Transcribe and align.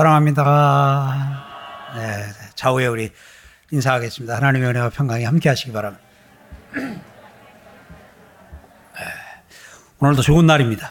사랑합니다. 0.00 1.44
네, 1.94 2.24
좌우에 2.54 2.86
우리 2.86 3.12
인사하겠습니다. 3.70 4.34
하나님의 4.34 4.70
은혜와 4.70 4.88
평강이 4.88 5.24
함께 5.24 5.50
하시기 5.50 5.72
바랍니다. 5.72 6.02
네, 6.72 6.94
오늘도 9.98 10.22
좋은 10.22 10.46
날입니다. 10.46 10.90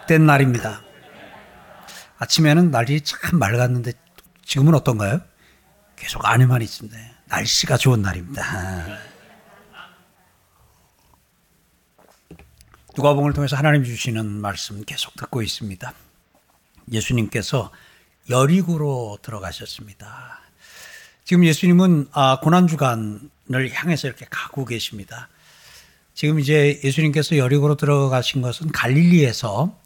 복된 0.00 0.26
날입니다. 0.26 0.82
아침에는 2.18 2.70
날이 2.70 3.00
참 3.00 3.38
맑았는데 3.38 3.92
지금은 4.44 4.74
어떤가요? 4.74 5.22
계속 5.96 6.26
안에만 6.26 6.60
있습니다. 6.60 6.98
날씨가 7.24 7.78
좋은 7.78 8.02
날입니다. 8.02 8.42
누가복음을 12.94 13.32
통해서 13.32 13.56
하나님 13.56 13.82
주시는 13.82 14.26
말씀 14.26 14.84
계속 14.84 15.16
듣고 15.16 15.40
있습니다. 15.40 15.94
예수님께서 16.90 17.70
여리고로 18.30 19.18
들어가셨습니다. 19.22 20.40
지금 21.24 21.44
예수님은 21.44 22.08
아, 22.12 22.40
고난주간을 22.40 23.70
향해서 23.72 24.08
이렇게 24.08 24.26
가고 24.28 24.64
계십니다. 24.64 25.28
지금 26.14 26.40
이제 26.40 26.80
예수님께서 26.84 27.36
여리고로 27.36 27.76
들어가신 27.76 28.42
것은 28.42 28.70
갈릴리에서 28.72 29.76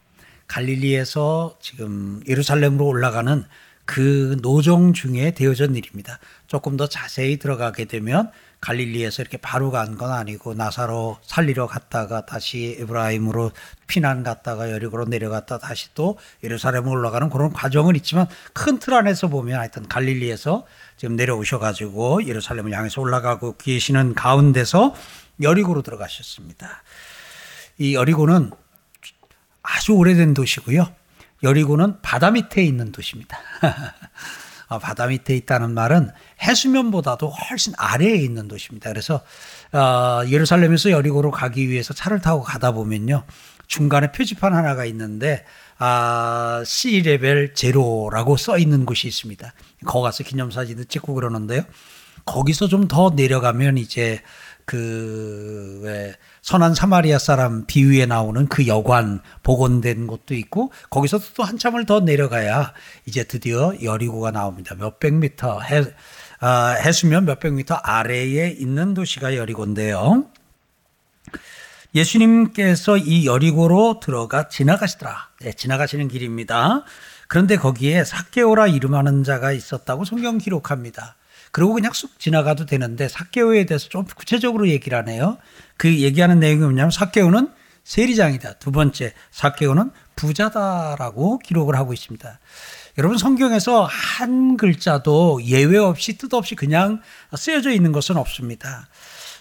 갈릴리에서 0.47 1.57
지금 1.61 2.21
예루살렘으로 2.27 2.85
올라가는 2.85 3.45
그 3.87 4.37
노정 4.41 4.91
중에 4.93 5.31
되어진 5.31 5.75
일입니다. 5.75 6.19
조금 6.45 6.75
더 6.77 6.87
자세히 6.87 7.37
들어가게 7.39 7.85
되면 7.85 8.29
갈릴리에서 8.59 9.21
이렇게 9.23 9.37
바로 9.37 9.71
간 9.71 9.97
건 9.97 10.11
아니고 10.11 10.53
나사로 10.55 11.17
살리러 11.23 11.67
갔다가 11.67 12.25
다시 12.25 12.75
에브라임으로 12.81 13.51
피난 13.87 14.23
갔다가 14.23 14.71
여리고로 14.71 15.05
내려갔다 15.05 15.57
다시 15.59 15.87
또 15.95 16.17
예루살렘으로 16.43 16.91
올라가는 16.91 17.29
그런 17.29 17.53
과정은 17.53 17.95
있지만 17.95 18.27
큰 18.53 18.77
틀 18.79 18.93
안에서 18.93 19.29
보면 19.29 19.57
하여튼 19.57 19.87
갈릴리에서 19.87 20.65
지금 20.97 21.15
내려오셔가지고 21.15 22.25
예루살렘을 22.25 22.73
향해서 22.73 22.99
올라가고 23.01 23.55
계시는 23.57 24.15
가운데서 24.15 24.93
여리고로 25.41 25.81
들어가셨습니다. 25.81 26.83
이 27.77 27.95
여리고는 27.95 28.51
아주 29.63 29.93
오래된 29.93 30.33
도시고요. 30.33 30.87
여리고는 31.43 32.01
바다 32.01 32.31
밑에 32.31 32.63
있는 32.63 32.91
도시입니다. 32.91 33.37
어, 34.69 34.79
바다 34.79 35.07
밑에 35.07 35.35
있다는 35.35 35.71
말은 35.73 36.11
해수면보다도 36.41 37.29
훨씬 37.29 37.73
아래에 37.77 38.15
있는 38.15 38.47
도시입니다. 38.47 38.89
그래서 38.89 39.21
어, 39.71 40.21
예루살렘에서 40.27 40.91
여리고로 40.91 41.31
가기 41.31 41.69
위해서 41.69 41.93
차를 41.93 42.19
타고 42.21 42.41
가다 42.41 42.71
보면요. 42.71 43.23
중간에 43.67 44.11
표지판 44.11 44.53
하나가 44.53 44.85
있는데 44.85 45.45
아, 45.77 46.63
C 46.65 47.01
레벨 47.01 47.53
제로라고 47.53 48.37
써 48.37 48.57
있는 48.57 48.85
곳이 48.85 49.07
있습니다. 49.07 49.53
거기 49.85 50.03
가서 50.03 50.23
기념사진도 50.23 50.85
찍고 50.85 51.13
그러는데요. 51.13 51.63
거기서 52.25 52.67
좀 52.67 52.87
더 52.87 53.11
내려가면 53.15 53.77
이제 53.77 54.21
그왜 54.67 56.13
선한 56.41 56.75
사마리아 56.75 57.17
사람 57.19 57.65
비유에 57.65 58.05
나오는 58.05 58.47
그 58.47 58.67
여관 58.67 59.21
복원된 59.41 60.07
곳도 60.07 60.35
있고 60.35 60.73
거기서 60.89 61.19
또 61.35 61.43
한참을 61.43 61.85
더 61.85 62.01
내려가야 62.01 62.73
이제 63.05 63.23
드디어 63.23 63.73
여리고가 63.81 64.31
나옵니다. 64.31 64.75
몇백 64.75 65.13
미터 65.13 65.61
해, 65.61 65.83
아, 66.41 66.75
해수면 66.83 67.23
몇백 67.23 67.53
미터 67.53 67.75
아래에 67.75 68.49
있는 68.59 68.93
도시가 68.93 69.37
여리고인데요. 69.37 70.25
예수님께서 71.95 72.97
이 72.97 73.25
여리고로 73.25 74.01
들어가 74.01 74.49
지나가시더라. 74.49 75.29
네, 75.39 75.53
지나가시는 75.53 76.09
길입니다. 76.09 76.83
그런데 77.29 77.55
거기에 77.55 78.03
사케오라 78.03 78.67
이름하는 78.67 79.23
자가 79.23 79.53
있었다고 79.53 80.03
성경 80.03 80.37
기록합니다. 80.37 81.15
그리고 81.51 81.73
그냥 81.73 81.93
쑥 81.93 82.19
지나가도 82.19 82.65
되는데 82.65 83.07
사케오에 83.07 83.65
대해서 83.65 83.89
좀 83.89 84.05
구체적으로 84.05 84.67
얘기를 84.67 84.97
하네요. 84.99 85.37
그 85.77 85.99
얘기하는 85.99 86.39
내용이 86.39 86.61
뭐냐면 86.61 86.91
사케오는 86.91 87.49
세리장이다. 87.83 88.53
두 88.53 88.71
번째 88.71 89.13
사케오는 89.31 89.91
부자다라고 90.15 91.39
기록을 91.39 91.75
하고 91.75 91.93
있습니다. 91.93 92.39
여러분 92.97 93.17
성경에서 93.17 93.83
한 93.83 94.57
글자도 94.57 95.43
예외 95.45 95.77
없이 95.77 96.17
뜻 96.17 96.33
없이 96.33 96.55
그냥 96.55 97.01
쓰여져 97.35 97.71
있는 97.71 97.91
것은 97.91 98.17
없습니다. 98.17 98.87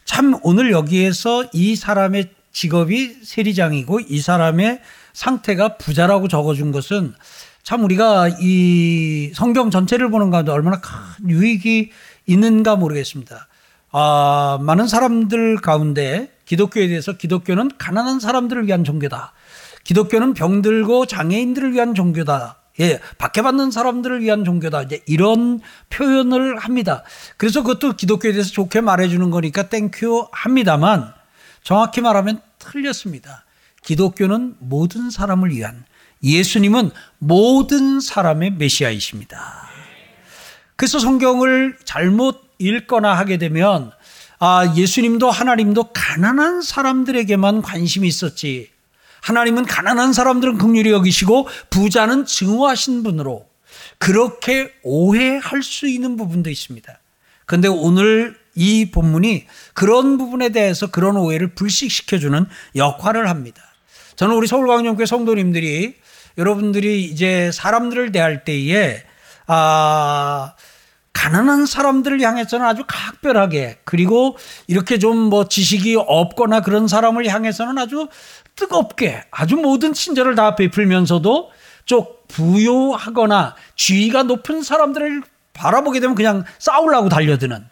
참 0.04 0.38
오늘 0.42 0.70
여기에서 0.70 1.48
이 1.52 1.74
사람의 1.74 2.30
직업이 2.52 3.16
세리장이고 3.24 4.00
이 4.08 4.20
사람의 4.20 4.80
상태가 5.12 5.76
부자라고 5.78 6.28
적어준 6.28 6.70
것은 6.72 7.14
참 7.66 7.82
우리가 7.82 8.28
이 8.38 9.32
성경 9.34 9.72
전체를 9.72 10.08
보는 10.08 10.30
가운데 10.30 10.52
얼마나 10.52 10.80
큰 10.80 11.28
유익이 11.28 11.90
있는가 12.26 12.76
모르겠습니다. 12.76 13.48
아, 13.90 14.58
많은 14.62 14.86
사람들 14.86 15.56
가운데 15.56 16.30
기독교에 16.44 16.86
대해서 16.86 17.14
기독교는 17.14 17.72
가난한 17.76 18.20
사람들을 18.20 18.68
위한 18.68 18.84
종교다. 18.84 19.32
기독교는 19.82 20.34
병들고 20.34 21.06
장애인들을 21.06 21.72
위한 21.72 21.96
종교다. 21.96 22.60
예, 22.78 23.00
박해받는 23.18 23.72
사람들을 23.72 24.20
위한 24.22 24.44
종교다. 24.44 24.82
이제 24.82 25.02
이런 25.06 25.58
표현을 25.90 26.58
합니다. 26.58 27.02
그래서 27.36 27.64
그것도 27.64 27.94
기독교에 27.94 28.30
대해서 28.30 28.52
좋게 28.52 28.80
말해주는 28.80 29.28
거니까 29.30 29.68
thank 29.68 30.06
you 30.06 30.28
합니다만 30.30 31.12
정확히 31.64 32.00
말하면 32.00 32.40
틀렸습니다. 32.60 33.44
기독교는 33.82 34.54
모든 34.60 35.10
사람을 35.10 35.50
위한 35.50 35.84
예수님은 36.26 36.90
모든 37.18 38.00
사람의 38.00 38.52
메시아이십니다. 38.52 39.68
그래서 40.74 40.98
성경을 40.98 41.78
잘못 41.84 42.42
읽거나 42.58 43.16
하게 43.16 43.38
되면 43.38 43.92
아, 44.38 44.74
예수님도 44.76 45.30
하나님도 45.30 45.92
가난한 45.94 46.60
사람들에게만 46.60 47.62
관심이 47.62 48.06
있었지. 48.06 48.70
하나님은 49.22 49.64
가난한 49.64 50.12
사람들은 50.12 50.58
극률이 50.58 50.90
여기시고 50.90 51.48
부자는 51.70 52.26
증오하신 52.26 53.02
분으로 53.02 53.48
그렇게 53.98 54.72
오해할 54.82 55.62
수 55.62 55.88
있는 55.88 56.16
부분도 56.16 56.50
있습니다. 56.50 57.00
그런데 57.46 57.68
오늘 57.68 58.38
이 58.54 58.90
본문이 58.90 59.46
그런 59.74 60.18
부분에 60.18 60.50
대해서 60.50 60.88
그런 60.88 61.16
오해를 61.16 61.54
불식시켜주는 61.54 62.46
역할을 62.74 63.28
합니다. 63.28 63.62
저는 64.16 64.34
우리 64.34 64.46
서울광역교회 64.46 65.06
성도님들이 65.06 65.94
여러분들이 66.38 67.04
이제 67.04 67.50
사람들을 67.52 68.12
대할 68.12 68.44
때에 68.44 69.02
아 69.46 70.54
가난한 71.12 71.66
사람들을 71.66 72.20
향해서는 72.20 72.66
아주 72.66 72.84
각별하게 72.86 73.78
그리고 73.84 74.36
이렇게 74.66 74.98
좀 74.98 75.16
뭐 75.16 75.48
지식이 75.48 75.96
없거나 75.96 76.60
그런 76.60 76.88
사람을 76.88 77.26
향해서는 77.26 77.78
아주 77.78 78.08
뜨겁게 78.54 79.24
아주 79.30 79.56
모든 79.56 79.92
친절을 79.92 80.34
다 80.34 80.54
베풀면서도 80.56 81.50
좀 81.84 82.04
부요하거나 82.28 83.54
지위가 83.76 84.24
높은 84.24 84.62
사람들을 84.62 85.22
바라보게 85.52 86.00
되면 86.00 86.14
그냥 86.14 86.44
싸우려고 86.58 87.08
달려드는. 87.08 87.66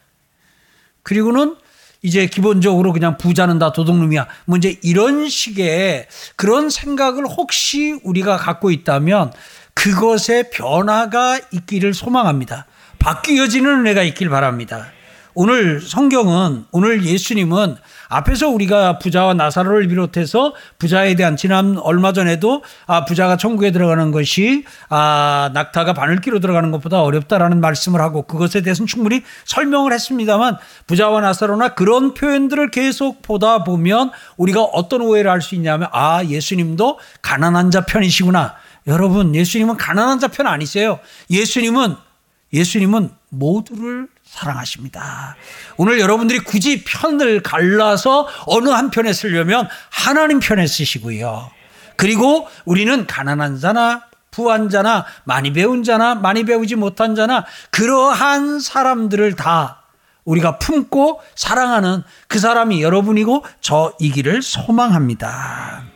그리고는 1.02 1.56
이제 2.04 2.26
기본적으로 2.26 2.92
그냥 2.92 3.16
부자는 3.16 3.58
다 3.58 3.72
도둑놈이야. 3.72 4.26
뭐 4.44 4.58
이제 4.58 4.78
이런 4.82 5.26
식의 5.26 6.06
그런 6.36 6.68
생각을 6.68 7.24
혹시 7.26 7.98
우리가 8.04 8.36
갖고 8.36 8.70
있다면 8.70 9.32
그것의 9.72 10.50
변화가 10.52 11.40
있기를 11.50 11.94
소망합니다. 11.94 12.66
바뀌어지는 12.98 13.80
은혜가 13.80 14.02
있길 14.02 14.28
바랍니다. 14.28 14.88
오늘 15.32 15.80
성경은 15.80 16.66
오늘 16.72 17.06
예수님은 17.06 17.76
앞에서 18.08 18.48
우리가 18.48 18.98
부자와 18.98 19.34
나사로를 19.34 19.88
비롯해서 19.88 20.54
부자에 20.78 21.14
대한 21.14 21.36
지난 21.36 21.78
얼마 21.78 22.12
전에도 22.12 22.62
아 22.86 23.04
부자가 23.04 23.36
천국에 23.36 23.70
들어가는 23.70 24.10
것이 24.10 24.64
아 24.88 25.50
낙타가 25.54 25.94
바늘기로 25.94 26.40
들어가는 26.40 26.70
것보다 26.72 27.02
어렵다라는 27.02 27.60
말씀을 27.60 28.00
하고 28.00 28.22
그것에 28.22 28.62
대해서는 28.62 28.86
충분히 28.86 29.22
설명을 29.44 29.92
했습니다만 29.92 30.56
부자와 30.86 31.20
나사로나 31.20 31.70
그런 31.70 32.14
표현들을 32.14 32.70
계속 32.70 33.22
보다 33.22 33.64
보면 33.64 34.10
우리가 34.36 34.62
어떤 34.62 35.00
오해를 35.02 35.30
할 35.30 35.44
수 35.44 35.54
있냐면 35.56 35.88
아 35.92 36.24
예수님도 36.24 36.98
가난한 37.20 37.70
자 37.70 37.84
편이시구나. 37.84 38.54
여러분 38.86 39.34
예수님은 39.34 39.76
가난한 39.76 40.18
자 40.20 40.28
편 40.28 40.46
아니세요. 40.46 40.98
예수님은 41.30 41.96
예수님은 42.52 43.10
모두를 43.28 44.08
사랑하십니다. 44.34 45.36
오늘 45.76 46.00
여러분들이 46.00 46.40
굳이 46.40 46.82
편을 46.82 47.42
갈라서 47.42 48.26
어느 48.46 48.68
한 48.68 48.90
편에 48.90 49.12
쓰려면 49.12 49.68
하나님 49.90 50.40
편에 50.40 50.66
쓰시고요. 50.66 51.50
그리고 51.96 52.48
우리는 52.64 53.06
가난한 53.06 53.60
자나 53.60 54.04
부한 54.32 54.68
자나 54.68 55.06
많이 55.22 55.52
배운 55.52 55.84
자나 55.84 56.16
많이 56.16 56.44
배우지 56.44 56.74
못한 56.74 57.14
자나 57.14 57.44
그러한 57.70 58.58
사람들을 58.58 59.36
다 59.36 59.82
우리가 60.24 60.58
품고 60.58 61.20
사랑하는 61.36 62.02
그 62.26 62.40
사람이 62.40 62.82
여러분이고 62.82 63.44
저이기를 63.60 64.42
소망합니다. 64.42 65.93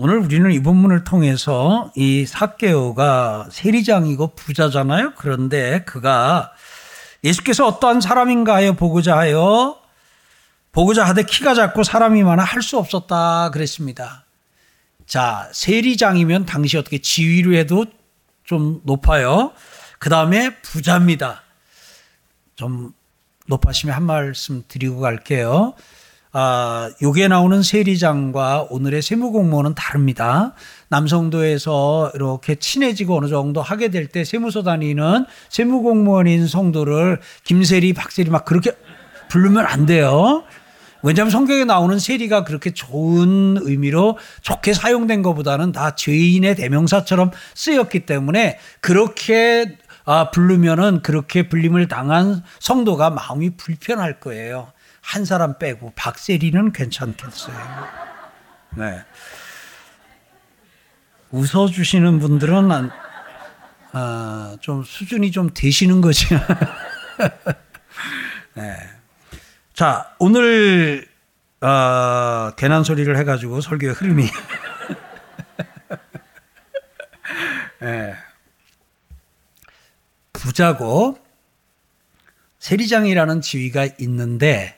오늘 0.00 0.18
우리는 0.18 0.52
이 0.52 0.62
본문을 0.62 1.02
통해서 1.02 1.90
이 1.96 2.24
사개오가 2.24 3.48
세리장이고 3.50 4.28
부자잖아요. 4.36 5.14
그런데 5.16 5.82
그가 5.86 6.52
예수께서 7.24 7.66
어떠한 7.66 8.00
사람인가 8.00 8.54
하여 8.54 8.74
보고자 8.74 9.16
하여 9.18 9.76
보고자 10.70 11.04
하되 11.04 11.24
키가 11.24 11.54
작고 11.54 11.82
사람이 11.82 12.22
많아 12.22 12.44
할 12.44 12.62
수 12.62 12.78
없었다 12.78 13.50
그랬습니다. 13.50 14.24
자, 15.04 15.48
세리장이면 15.52 16.46
당시 16.46 16.76
어떻게 16.76 16.98
지위로 16.98 17.54
해도 17.56 17.84
좀 18.44 18.80
높아요. 18.84 19.50
그 19.98 20.10
다음에 20.10 20.54
부자입니다. 20.60 21.42
좀 22.54 22.92
높아시면 23.46 23.96
한 23.96 24.04
말씀 24.04 24.62
드리고 24.68 25.00
갈게요. 25.00 25.74
아, 26.32 26.90
요게 27.02 27.28
나오는 27.28 27.62
세리장과 27.62 28.66
오늘의 28.70 29.00
세무공무원은 29.00 29.74
다릅니다. 29.74 30.52
남성도에서 30.88 32.12
이렇게 32.14 32.54
친해지고 32.56 33.16
어느 33.16 33.28
정도 33.28 33.62
하게 33.62 33.88
될 33.88 34.08
때 34.08 34.24
세무서 34.24 34.62
다니는 34.62 35.26
세무공무원인 35.50 36.46
성도를 36.46 37.20
김세리, 37.44 37.92
박세리 37.92 38.30
막 38.30 38.44
그렇게 38.44 38.72
부르면 39.28 39.66
안 39.66 39.86
돼요. 39.86 40.44
왜냐하면 41.02 41.30
성경에 41.30 41.64
나오는 41.64 41.98
세리가 41.98 42.44
그렇게 42.44 42.72
좋은 42.72 43.56
의미로 43.60 44.18
좋게 44.42 44.72
사용된 44.72 45.22
것보다는 45.22 45.72
다 45.72 45.94
죄인의 45.94 46.56
대명사처럼 46.56 47.30
쓰였기 47.54 48.06
때문에 48.06 48.58
그렇게 48.80 49.76
아, 50.04 50.30
부르면은 50.30 51.02
그렇게 51.02 51.48
불림을 51.48 51.86
당한 51.88 52.42
성도가 52.60 53.10
마음이 53.10 53.50
불편할 53.56 54.20
거예요. 54.20 54.72
한 55.08 55.24
사람 55.24 55.58
빼고 55.58 55.94
박세리는 55.96 56.72
괜찮겠어요. 56.72 57.56
네. 58.76 59.02
웃어주시는 61.30 62.18
분들은 62.18 62.90
아, 63.92 64.56
좀 64.60 64.82
수준이 64.82 65.32
좀 65.32 65.48
되시는 65.54 66.02
거지. 66.02 66.26
네. 68.52 68.76
자, 69.72 70.14
오늘 70.18 71.08
어, 71.62 72.50
괜한 72.58 72.84
소리를 72.84 73.16
해가지고 73.16 73.62
설교의 73.62 73.94
흐름이 73.94 74.28
네. 77.80 78.14
부자고 80.34 81.16
세리장이라는 82.58 83.40
지위가 83.40 83.88
있는데 84.00 84.77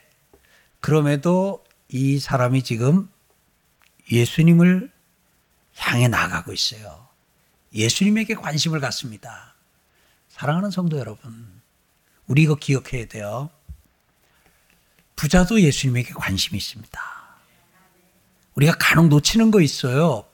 그럼에도 0.80 1.64
이 1.88 2.18
사람이 2.18 2.62
지금 2.62 3.08
예수님을 4.10 4.90
향해 5.76 6.08
나가고 6.08 6.52
있어요. 6.52 7.08
예수님에게 7.72 8.34
관심을 8.34 8.80
갖습니다. 8.80 9.54
사랑하는 10.28 10.70
성도 10.70 10.98
여러분, 10.98 11.60
우리 12.26 12.42
이거 12.42 12.54
기억해야 12.54 13.06
돼요. 13.06 13.50
부자도 15.16 15.60
예수님에게 15.60 16.14
관심이 16.14 16.56
있습니다. 16.56 17.00
우리가 18.54 18.76
간혹 18.78 19.08
놓치는 19.08 19.50
거 19.50 19.60
있어요. 19.60 20.24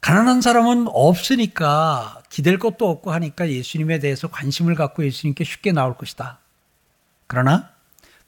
가난한 0.00 0.40
사람은 0.40 0.86
없으니까 0.88 2.22
기댈 2.28 2.58
것도 2.58 2.88
없고 2.88 3.12
하니까 3.12 3.48
예수님에 3.50 4.00
대해서 4.00 4.28
관심을 4.28 4.74
갖고 4.74 5.04
예수님께 5.04 5.44
쉽게 5.44 5.72
나올 5.72 5.96
것이다. 5.96 6.40
그러나 7.26 7.73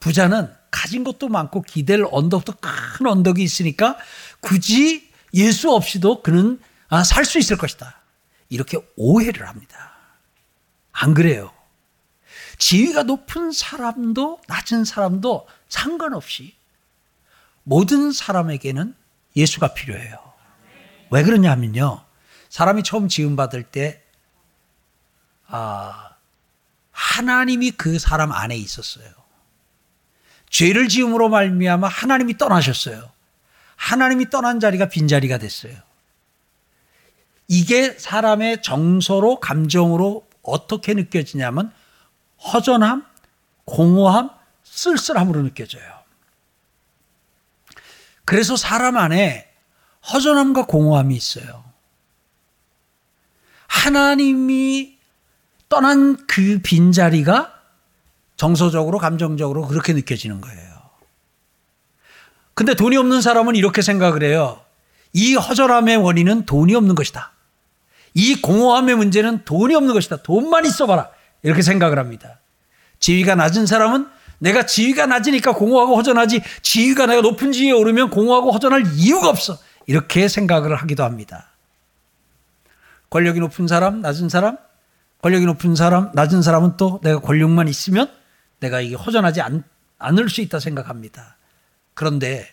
부자는 0.00 0.52
가진 0.70 1.04
것도 1.04 1.28
많고 1.28 1.62
기댈 1.62 2.06
언덕도 2.10 2.54
큰 2.60 3.06
언덕이 3.06 3.42
있으니까 3.42 3.96
굳이 4.40 5.10
예수 5.34 5.72
없이도 5.72 6.22
그는 6.22 6.60
아, 6.88 7.02
살 7.02 7.24
수 7.24 7.38
있을 7.38 7.56
것이다. 7.56 8.00
이렇게 8.48 8.78
오해를 8.96 9.48
합니다. 9.48 9.92
안 10.92 11.14
그래요. 11.14 11.52
지위가 12.58 13.02
높은 13.02 13.52
사람도 13.52 14.40
낮은 14.46 14.84
사람도 14.84 15.46
상관없이 15.68 16.54
모든 17.64 18.12
사람에게는 18.12 18.94
예수가 19.34 19.74
필요해요. 19.74 20.16
왜 21.10 21.22
그러냐면요. 21.22 22.04
사람이 22.48 22.84
처음 22.84 23.08
지음받을 23.08 23.64
때, 23.64 24.02
아, 25.48 26.10
하나님이 26.92 27.72
그 27.72 27.98
사람 27.98 28.32
안에 28.32 28.56
있었어요. 28.56 29.10
죄를 30.50 30.88
지음으로 30.88 31.28
말미암아 31.28 31.88
하나님이 31.88 32.38
떠나셨어요. 32.38 33.10
하나님이 33.76 34.30
떠난 34.30 34.60
자리가 34.60 34.88
빈 34.88 35.08
자리가 35.08 35.38
됐어요. 35.38 35.74
이게 37.48 37.92
사람의 37.92 38.62
정서로 38.62 39.38
감정으로 39.40 40.26
어떻게 40.42 40.94
느껴지냐면 40.94 41.72
허전함, 42.52 43.04
공허함, 43.64 44.30
쓸쓸함으로 44.64 45.42
느껴져요. 45.42 45.84
그래서 48.24 48.56
사람 48.56 48.96
안에 48.96 49.48
허전함과 50.12 50.66
공허함이 50.66 51.14
있어요. 51.14 51.64
하나님이 53.68 54.98
떠난 55.68 56.26
그 56.26 56.60
빈자리가 56.62 57.55
정서적으로, 58.36 58.98
감정적으로 58.98 59.66
그렇게 59.66 59.92
느껴지는 59.92 60.40
거예요. 60.40 60.76
근데 62.54 62.74
돈이 62.74 62.96
없는 62.96 63.20
사람은 63.20 63.54
이렇게 63.54 63.82
생각을 63.82 64.22
해요. 64.22 64.60
이 65.12 65.34
허전함의 65.34 65.96
원인은 65.96 66.46
돈이 66.46 66.74
없는 66.74 66.94
것이다. 66.94 67.32
이 68.14 68.40
공허함의 68.40 68.94
문제는 68.96 69.44
돈이 69.44 69.74
없는 69.74 69.92
것이다. 69.92 70.16
돈만 70.22 70.64
있어봐라. 70.64 71.10
이렇게 71.42 71.62
생각을 71.62 71.98
합니다. 71.98 72.40
지위가 72.98 73.34
낮은 73.34 73.66
사람은 73.66 74.08
내가 74.38 74.66
지위가 74.66 75.06
낮으니까 75.06 75.52
공허하고 75.54 75.96
허전하지 75.96 76.42
지위가 76.62 77.06
내가 77.06 77.22
높은 77.22 77.52
지위에 77.52 77.72
오르면 77.72 78.10
공허하고 78.10 78.52
허전할 78.52 78.84
이유가 78.94 79.28
없어. 79.28 79.58
이렇게 79.86 80.28
생각을 80.28 80.74
하기도 80.76 81.04
합니다. 81.04 81.52
권력이 83.10 83.40
높은 83.40 83.66
사람, 83.66 84.00
낮은 84.00 84.28
사람, 84.28 84.58
권력이 85.22 85.46
높은 85.46 85.76
사람, 85.76 86.10
낮은 86.14 86.42
사람은 86.42 86.76
또 86.76 87.00
내가 87.02 87.20
권력만 87.20 87.68
있으면 87.68 88.10
내가 88.60 88.80
이게 88.80 88.94
허전하지 88.94 89.40
않, 89.40 89.64
않을 89.98 90.28
수 90.28 90.40
있다 90.40 90.60
생각합니다. 90.60 91.36
그런데 91.94 92.46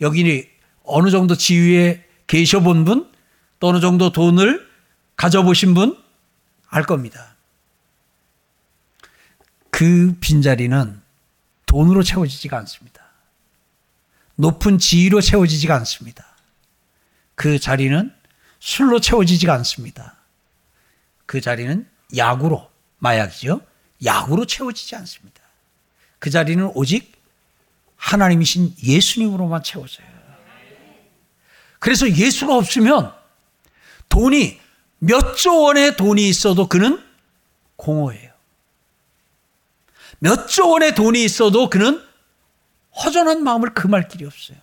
여기 0.00 0.50
어느 0.84 1.10
정도 1.10 1.36
지위에 1.36 2.04
계셔본 2.26 2.84
분, 2.84 3.12
또 3.60 3.68
어느 3.68 3.80
정도 3.80 4.10
돈을 4.12 4.68
가져보신 5.16 5.74
분 5.74 6.02
알 6.72 6.84
겁니다. 6.84 7.36
그 9.70 10.16
빈자리는 10.20 11.02
돈으로 11.66 12.02
채워지지가 12.02 12.56
않습니다. 12.58 13.02
높은 14.36 14.78
지위로 14.78 15.20
채워지지가 15.20 15.74
않습니다. 15.76 16.26
그 17.34 17.58
자리는 17.58 18.10
술로 18.58 19.00
채워지지가 19.00 19.52
않습니다. 19.52 20.16
그 21.26 21.42
자리는 21.42 21.86
약으로, 22.16 22.70
마약이죠. 22.98 23.60
약으로 24.04 24.44
채워지지 24.46 24.96
않습니다. 24.96 25.40
그 26.18 26.30
자리는 26.30 26.70
오직 26.74 27.12
하나님이신 27.96 28.74
예수님으로만 28.82 29.62
채워져요. 29.62 30.06
그래서 31.78 32.08
예수가 32.10 32.54
없으면 32.56 33.12
돈이 34.08 34.60
몇 34.98 35.36
조 35.36 35.62
원의 35.62 35.96
돈이 35.96 36.28
있어도 36.28 36.68
그는 36.68 37.02
공허해요. 37.76 38.30
몇 40.20 40.46
조 40.48 40.70
원의 40.70 40.94
돈이 40.94 41.24
있어도 41.24 41.68
그는 41.68 42.00
허전한 43.04 43.42
마음을 43.42 43.74
금할 43.74 44.06
길이 44.06 44.24
없어요. 44.24 44.58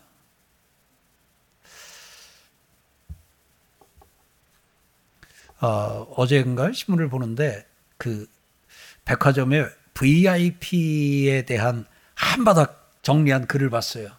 어, 5.62 6.08
어제인가 6.16 6.72
신문을 6.72 7.10
보는데 7.10 7.68
그 7.98 8.28
백화점에 9.10 9.66
VIP에 9.96 11.42
대한 11.42 11.86
한 12.14 12.44
바닥 12.44 12.92
정리한 13.02 13.48
글을 13.48 13.72
봤어요. 13.72 14.10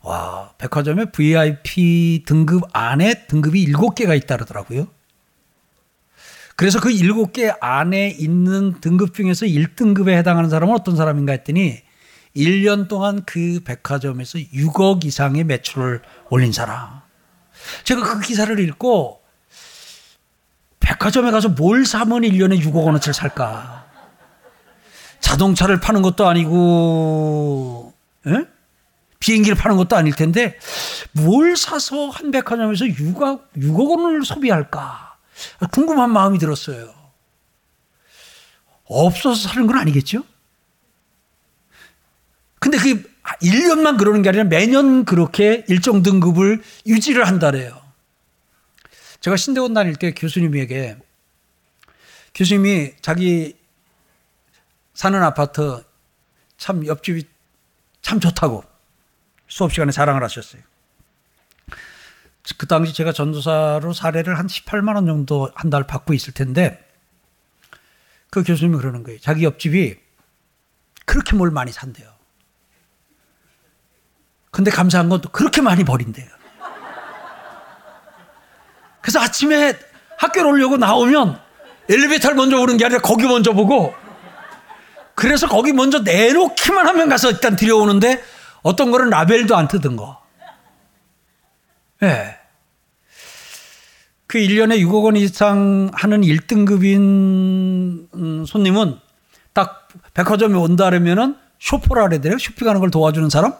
와, 0.00 0.52
백화점에 0.58 1.06
VIP 1.06 2.24
등급 2.26 2.64
안에 2.72 3.26
등급이 3.28 3.72
7개가 3.72 4.16
있다 4.16 4.36
그러더라고요. 4.36 4.88
그래서 6.56 6.80
그 6.80 6.88
7개 6.88 7.56
안에 7.60 8.08
있는 8.08 8.80
등급 8.80 9.14
중에서 9.14 9.46
1등급에 9.46 10.10
해당하는 10.10 10.50
사람은 10.50 10.74
어떤 10.74 10.96
사람인가 10.96 11.32
했더니 11.32 11.82
1년 12.34 12.88
동안 12.88 13.22
그 13.24 13.60
백화점에서 13.64 14.38
6억 14.38 15.04
이상의 15.04 15.44
매출을 15.44 16.02
올린 16.30 16.50
사람. 16.50 17.00
제가 17.84 18.02
그 18.02 18.20
기사를 18.20 18.58
읽고 18.58 19.22
백화점에 20.80 21.30
가서 21.30 21.50
뭘 21.50 21.86
사면 21.86 22.22
1년에 22.22 22.60
6억 22.60 22.84
원어치를 22.84 23.14
살까? 23.14 23.93
자동차를 25.24 25.80
파는 25.80 26.02
것도 26.02 26.28
아니고, 26.28 27.94
에? 28.26 28.30
비행기를 29.20 29.56
파는 29.56 29.78
것도 29.78 29.96
아닐 29.96 30.14
텐데 30.14 30.58
뭘 31.12 31.56
사서 31.56 32.10
한 32.10 32.30
백화점에서 32.30 32.84
6억, 32.84 33.40
6억 33.56 33.88
원을 33.88 34.22
소비할까? 34.22 35.16
궁금한 35.72 36.12
마음이 36.12 36.38
들었어요. 36.38 36.92
없어서 38.84 39.48
사는 39.48 39.66
건 39.66 39.78
아니겠죠? 39.78 40.24
근데 42.60 42.76
그 42.76 43.10
1년만 43.42 43.96
그러는 43.96 44.20
게 44.20 44.28
아니라 44.28 44.44
매년 44.44 45.06
그렇게 45.06 45.64
일정 45.68 46.02
등급을 46.02 46.62
유지를 46.86 47.26
한다래요. 47.26 47.80
제가 49.20 49.38
신대원 49.38 49.72
다닐 49.72 49.96
때 49.96 50.12
교수님에게 50.12 50.98
교수님이 52.34 52.92
자기 53.00 53.56
사는 54.94 55.20
아파트 55.22 55.84
참 56.56 56.86
옆집이 56.86 57.24
참 58.02 58.20
좋다고 58.20 58.64
수업 59.48 59.72
시간에 59.72 59.92
자랑을 59.92 60.22
하셨어요. 60.22 60.62
그 62.58 62.66
당시 62.66 62.92
제가 62.94 63.12
전도사로 63.12 63.92
사례를 63.92 64.38
한 64.38 64.46
18만 64.46 64.94
원 64.96 65.06
정도 65.06 65.50
한 65.54 65.70
달 65.70 65.86
받고 65.86 66.12
있을 66.14 66.32
텐데 66.34 66.80
그 68.30 68.42
교수님이 68.44 68.76
그러는 68.78 69.02
거예요. 69.02 69.18
자기 69.20 69.44
옆집이 69.44 69.96
그렇게 71.06 71.36
뭘 71.36 71.50
많이 71.50 71.72
산대요. 71.72 72.08
근데 74.50 74.70
감사한 74.70 75.08
건 75.08 75.20
또 75.20 75.30
그렇게 75.30 75.60
많이 75.62 75.84
버린대요. 75.84 76.28
그래서 79.00 79.20
아침에 79.20 79.78
학교를 80.18 80.50
오려고 80.50 80.76
나오면 80.76 81.40
엘리베이터를 81.88 82.36
먼저 82.36 82.58
오는 82.58 82.76
게 82.76 82.84
아니라 82.84 83.00
거기 83.00 83.24
먼저 83.26 83.52
보고 83.52 83.94
그래서 85.24 85.48
거기 85.48 85.72
먼저 85.72 86.00
내놓기만 86.00 86.86
하면 86.86 87.08
가서 87.08 87.30
일단 87.30 87.56
들여오는데 87.56 88.22
어떤 88.62 88.90
거는 88.90 89.08
라벨도 89.08 89.56
안 89.56 89.68
뜯은 89.68 89.96
거. 89.96 90.20
예. 92.02 92.06
네. 92.06 92.36
그 94.26 94.38
1년에 94.38 94.78
6억 94.86 95.04
원 95.04 95.16
이상 95.16 95.90
하는 95.94 96.20
1등급인 96.20 98.06
음, 98.14 98.44
손님은 98.46 98.98
딱 99.54 99.88
백화점에 100.12 100.58
온다 100.58 100.90
그러면은 100.90 101.36
쇼퍼라 101.58 102.02
그래야 102.02 102.20
돼요? 102.20 102.36
쇼핑하는 102.36 102.80
걸 102.80 102.90
도와주는 102.90 103.30
사람? 103.30 103.54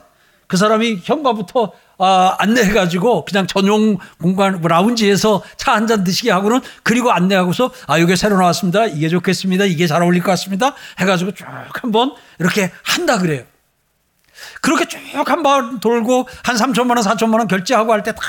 그 0.46 0.56
사람이 0.56 1.00
현관부터 1.04 1.72
아, 1.98 2.34
안내해가지고 2.38 3.24
그냥 3.24 3.46
전용 3.46 3.98
공간 4.20 4.60
뭐 4.60 4.68
라운지에서 4.68 5.42
차 5.56 5.72
한 5.74 5.86
잔 5.86 6.02
드시게 6.04 6.30
하고는 6.30 6.60
그리고 6.82 7.10
안내하고서 7.12 7.70
아 7.86 7.98
이게 7.98 8.16
새로 8.16 8.36
나왔습니다. 8.36 8.86
이게 8.86 9.08
좋겠습니다. 9.08 9.64
이게 9.64 9.86
잘 9.86 10.02
어울릴 10.02 10.22
것 10.22 10.30
같습니다. 10.32 10.74
해가지고 10.98 11.32
쭉 11.32 11.46
한번 11.82 12.14
이렇게 12.38 12.70
한다 12.82 13.18
그래요. 13.18 13.44
그렇게 14.60 14.86
쭉 14.86 14.98
한 15.28 15.42
번 15.42 15.80
돌고 15.80 16.28
한 16.42 16.56
3천만 16.56 16.96
원, 16.96 16.98
4천만 16.98 17.38
원 17.38 17.48
결제하고 17.48 17.92
할 17.92 18.02
때 18.02 18.12
다 18.12 18.20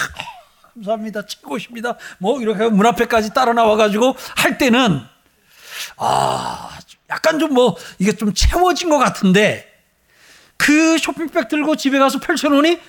감사합니다. 0.76 1.26
최고십니다. 1.26 1.96
뭐 2.20 2.40
이렇게 2.42 2.68
문 2.70 2.86
앞에까지 2.86 3.34
따라 3.34 3.54
나와가지고 3.54 4.16
할 4.36 4.58
때는 4.58 5.02
아 5.98 6.70
약간 7.10 7.40
좀 7.40 7.54
뭐 7.54 7.76
이게 8.00 8.12
좀 8.12 8.34
채워진 8.34 8.90
것 8.90 8.98
같은데 8.98 9.72
그 10.58 10.98
쇼핑백 10.98 11.48
들고 11.48 11.76
집에 11.76 12.00
가서 12.00 12.20
펼쳐놓으니 12.20 12.80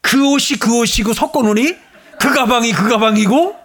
그 0.00 0.26
옷이 0.28 0.58
그 0.58 0.78
옷이고 0.78 1.12
섞어놓으니 1.12 1.76
그 2.20 2.34
가방이 2.34 2.72
그 2.72 2.88
가방이고? 2.88 3.56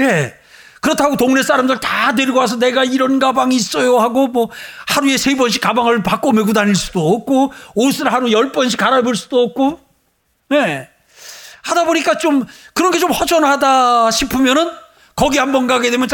예. 0.00 0.34
그렇다고 0.80 1.16
동네 1.16 1.42
사람들 1.42 1.78
다 1.80 2.14
데리고 2.14 2.38
와서 2.38 2.56
내가 2.56 2.84
이런 2.84 3.18
가방이 3.18 3.54
있어요 3.54 3.98
하고 3.98 4.28
뭐 4.28 4.50
하루에 4.86 5.18
세 5.18 5.34
번씩 5.36 5.60
가방을 5.60 6.02
바꿔 6.02 6.32
메고 6.32 6.54
다닐 6.54 6.74
수도 6.74 7.06
없고 7.14 7.52
옷을 7.74 8.10
하루 8.10 8.32
열 8.32 8.50
번씩 8.52 8.78
갈아입을 8.78 9.14
수도 9.14 9.42
없고? 9.42 9.80
예. 10.52 10.88
하다 11.62 11.84
보니까 11.84 12.16
좀 12.16 12.46
그런 12.72 12.90
게 12.92 12.98
좀 12.98 13.10
허전하다 13.12 14.10
싶으면은 14.10 14.70
거기 15.14 15.36
한번 15.38 15.66
가게 15.66 15.90
되면 15.90 16.08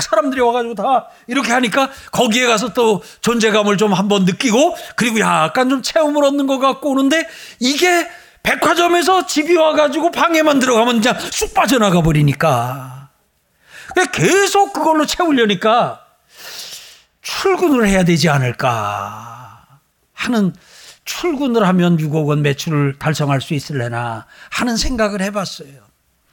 다 0.00 0.06
사람들이 0.08 0.40
와가지고 0.40 0.74
다 0.74 1.08
이렇게 1.26 1.52
하니까 1.52 1.90
거기에 2.10 2.46
가서 2.46 2.72
또 2.72 3.02
존재감을 3.20 3.76
좀 3.76 3.92
한번 3.92 4.24
느끼고 4.24 4.74
그리고 4.96 5.20
약간 5.20 5.68
좀 5.68 5.82
체험을 5.82 6.24
얻는 6.24 6.46
것 6.46 6.58
같고 6.58 6.92
오는데 6.92 7.28
이게 7.58 8.08
백화점에서 8.42 9.26
집이 9.26 9.56
와가지고 9.56 10.10
방에만 10.10 10.58
들어가면 10.58 11.02
그냥 11.02 11.18
쑥 11.20 11.52
빠져나가 11.52 12.00
버리니까 12.00 13.10
계속 14.12 14.72
그걸로 14.72 15.04
채우려니까 15.04 16.00
출근을 17.20 17.86
해야 17.86 18.02
되지 18.04 18.30
않을까 18.30 19.66
하는 20.14 20.54
출근을 21.04 21.66
하면 21.68 21.98
6억 21.98 22.26
원 22.26 22.40
매출을 22.42 22.98
달성할 22.98 23.40
수 23.40 23.52
있을래나 23.52 24.26
하는 24.50 24.76
생각을 24.76 25.20
해봤어요. 25.20 25.90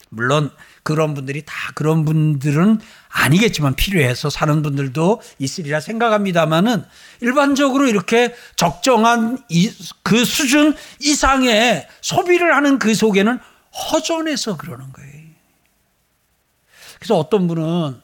물론 0.09 0.51
그런 0.87 1.13
분들이 1.13 1.43
다 1.45 1.53
그런 1.75 2.05
분들은 2.05 2.79
아니겠지만 3.09 3.75
필요해서 3.75 4.29
사는 4.29 4.61
분들도 4.61 5.21
있으리라 5.37 5.81
생각합니다만은 5.81 6.85
일반적으로 7.19 7.87
이렇게 7.87 8.33
적정한 8.55 9.37
이, 9.49 9.69
그 10.01 10.23
수준 10.23 10.73
이상의 11.01 11.89
소비를 11.99 12.55
하는 12.55 12.79
그 12.79 12.95
속에는 12.95 13.37
허전해서 13.91 14.55
그러는 14.55 14.93
거예요. 14.93 15.23
그래서 16.99 17.17
어떤 17.17 17.49
분은 17.49 17.99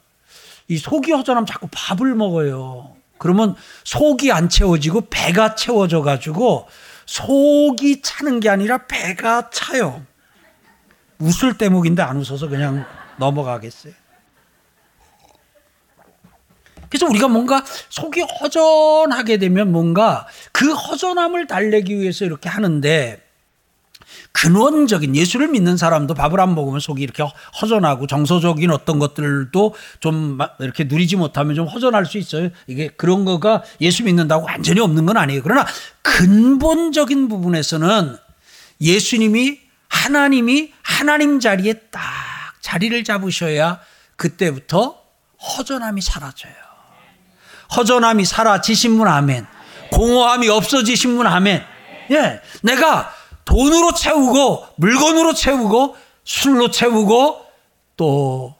이 0.67 0.77
속이 0.77 1.13
허전하면 1.13 1.45
자꾸 1.45 1.69
밥을 1.71 2.15
먹어요. 2.15 2.97
그러면 3.17 3.55
속이 3.85 4.33
안 4.33 4.49
채워지고 4.49 5.07
배가 5.09 5.55
채워져 5.55 6.01
가지고 6.01 6.67
속이 7.05 8.01
차는 8.01 8.41
게 8.41 8.49
아니라 8.49 8.87
배가 8.87 9.51
차요. 9.51 10.05
웃을 11.19 11.57
대목인데 11.57 12.01
안 12.01 12.17
웃어서 12.17 12.47
그냥 12.49 12.85
넘어가겠어요. 13.17 13.93
그래서 16.89 17.07
우리가 17.07 17.27
뭔가 17.27 17.63
속이 17.89 18.21
허전하게 18.21 19.37
되면 19.37 19.71
뭔가 19.71 20.27
그 20.51 20.71
허전함을 20.71 21.47
달래기 21.47 21.99
위해서 21.99 22.23
이렇게 22.23 22.49
하는데 22.49 23.19
근원적인 24.31 25.15
예수를 25.15 25.47
믿는 25.47 25.77
사람도 25.77 26.13
밥을 26.13 26.39
안 26.39 26.53
먹으면 26.53 26.79
속이 26.79 27.01
이렇게 27.01 27.23
허전하고 27.61 28.07
정서적인 28.07 28.69
어떤 28.71 28.99
것들도 28.99 29.73
좀 30.01 30.37
이렇게 30.59 30.83
누리지 30.83 31.15
못하면 31.15 31.55
좀 31.55 31.67
허전할 31.67 32.05
수 32.05 32.17
있어요. 32.17 32.49
이게 32.67 32.89
그런 32.89 33.25
거가 33.25 33.63
예수 33.81 34.03
믿는다고 34.03 34.45
완전히 34.45 34.79
없는 34.79 35.05
건 35.05 35.17
아니에요. 35.17 35.41
그러나 35.43 35.65
근본적인 36.01 37.27
부분에서는 37.27 38.17
예수님이 38.81 39.59
하나님이 39.93 40.73
하나님 40.81 41.39
자리에 41.39 41.73
딱 41.91 42.01
자리를 42.61 43.03
잡으셔야 43.03 43.79
그때부터 44.15 44.99
허전함이 45.39 46.01
사라져요. 46.01 46.53
허전함이 47.77 48.25
사라지신 48.25 48.97
분 48.97 49.07
아멘. 49.07 49.45
공허함이 49.91 50.49
없어지신 50.49 51.15
분 51.15 51.27
아멘. 51.27 51.63
예. 52.11 52.41
내가 52.63 53.13
돈으로 53.45 53.93
채우고 53.93 54.67
물건으로 54.77 55.33
채우고 55.33 55.95
술로 56.23 56.71
채우고 56.71 57.45
또 57.95 58.55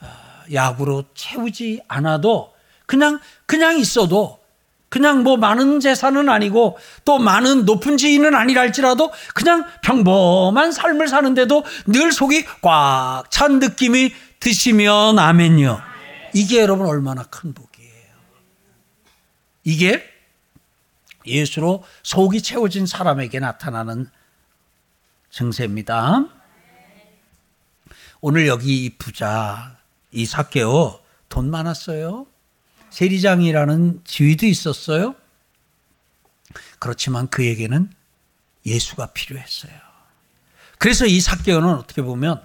어, 0.00 0.08
약으로 0.52 1.04
채우지 1.14 1.82
않아도 1.88 2.54
그냥 2.86 3.18
그냥 3.46 3.78
있어도 3.78 4.39
그냥 4.90 5.22
뭐 5.22 5.36
많은 5.36 5.80
재산은 5.80 6.28
아니고 6.28 6.76
또 7.04 7.18
많은 7.18 7.64
높은 7.64 7.96
지위는 7.96 8.34
아니랄지라도 8.34 9.12
그냥 9.34 9.64
평범한 9.82 10.72
삶을 10.72 11.08
사는데도 11.08 11.64
늘 11.86 12.12
속이 12.12 12.44
꽉 12.60 13.30
찬 13.30 13.60
느낌이 13.60 14.12
드시면 14.40 15.18
아멘요. 15.18 15.80
이게 16.34 16.60
여러분 16.60 16.86
얼마나 16.86 17.22
큰 17.22 17.54
복이에요. 17.54 18.14
이게 19.64 20.04
예수로 21.26 21.84
속이 22.02 22.42
채워진 22.42 22.86
사람에게 22.86 23.38
나타나는 23.38 24.10
증세입니다. 25.30 26.24
오늘 28.20 28.48
여기 28.48 28.84
이 28.84 28.96
부자 28.96 29.76
이 30.10 30.26
사케오 30.26 31.00
돈 31.28 31.50
많았어요. 31.50 32.26
세리장이라는 32.90 34.02
지위도 34.04 34.46
있었어요. 34.46 35.14
그렇지만 36.78 37.28
그에게는 37.28 37.90
예수가 38.66 39.06
필요했어요. 39.12 39.72
그래서 40.78 41.06
이 41.06 41.20
사개오는 41.20 41.68
어떻게 41.74 42.02
보면 42.02 42.42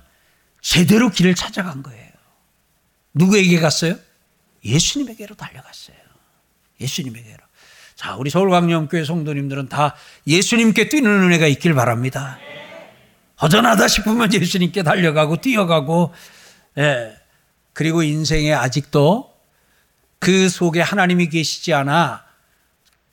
제대로 0.61 1.09
길을 1.09 1.35
찾아간 1.35 1.83
거예요. 1.83 2.11
누구에게 3.13 3.59
갔어요? 3.59 3.95
예수님에게로 4.63 5.35
달려갔어요. 5.35 5.95
예수님에게로. 6.81 7.37
자, 7.95 8.15
우리 8.15 8.29
서울광명교회 8.29 9.05
성도님들은 9.05 9.69
다 9.69 9.95
예수님께 10.27 10.89
뛰는 10.89 11.09
은혜가 11.09 11.47
있길 11.47 11.73
바랍니다. 11.73 12.37
허전하다 13.41 13.87
싶으면 13.87 14.33
예수님께 14.33 14.83
달려가고 14.83 15.37
뛰어가고, 15.37 16.13
예. 16.77 17.15
그리고 17.73 18.03
인생에 18.03 18.53
아직도 18.53 19.34
그 20.19 20.49
속에 20.49 20.81
하나님이 20.81 21.29
계시지 21.29 21.73
않아 21.73 22.23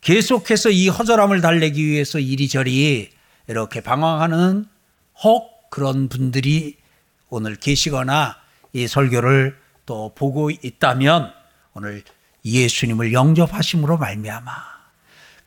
계속해서 0.00 0.70
이 0.70 0.88
허전함을 0.88 1.40
달래기 1.40 1.84
위해서 1.84 2.18
이리저리 2.18 3.10
이렇게 3.48 3.80
방황하는 3.80 4.66
혹 5.22 5.70
그런 5.70 6.08
분들이 6.08 6.76
오늘 7.28 7.56
계시거나 7.56 8.36
이 8.72 8.86
설교를 8.86 9.56
또 9.86 10.12
보고 10.14 10.50
있다면 10.50 11.32
오늘 11.74 12.02
예수님을 12.44 13.12
영접하심으로 13.12 13.98
말미암아 13.98 14.52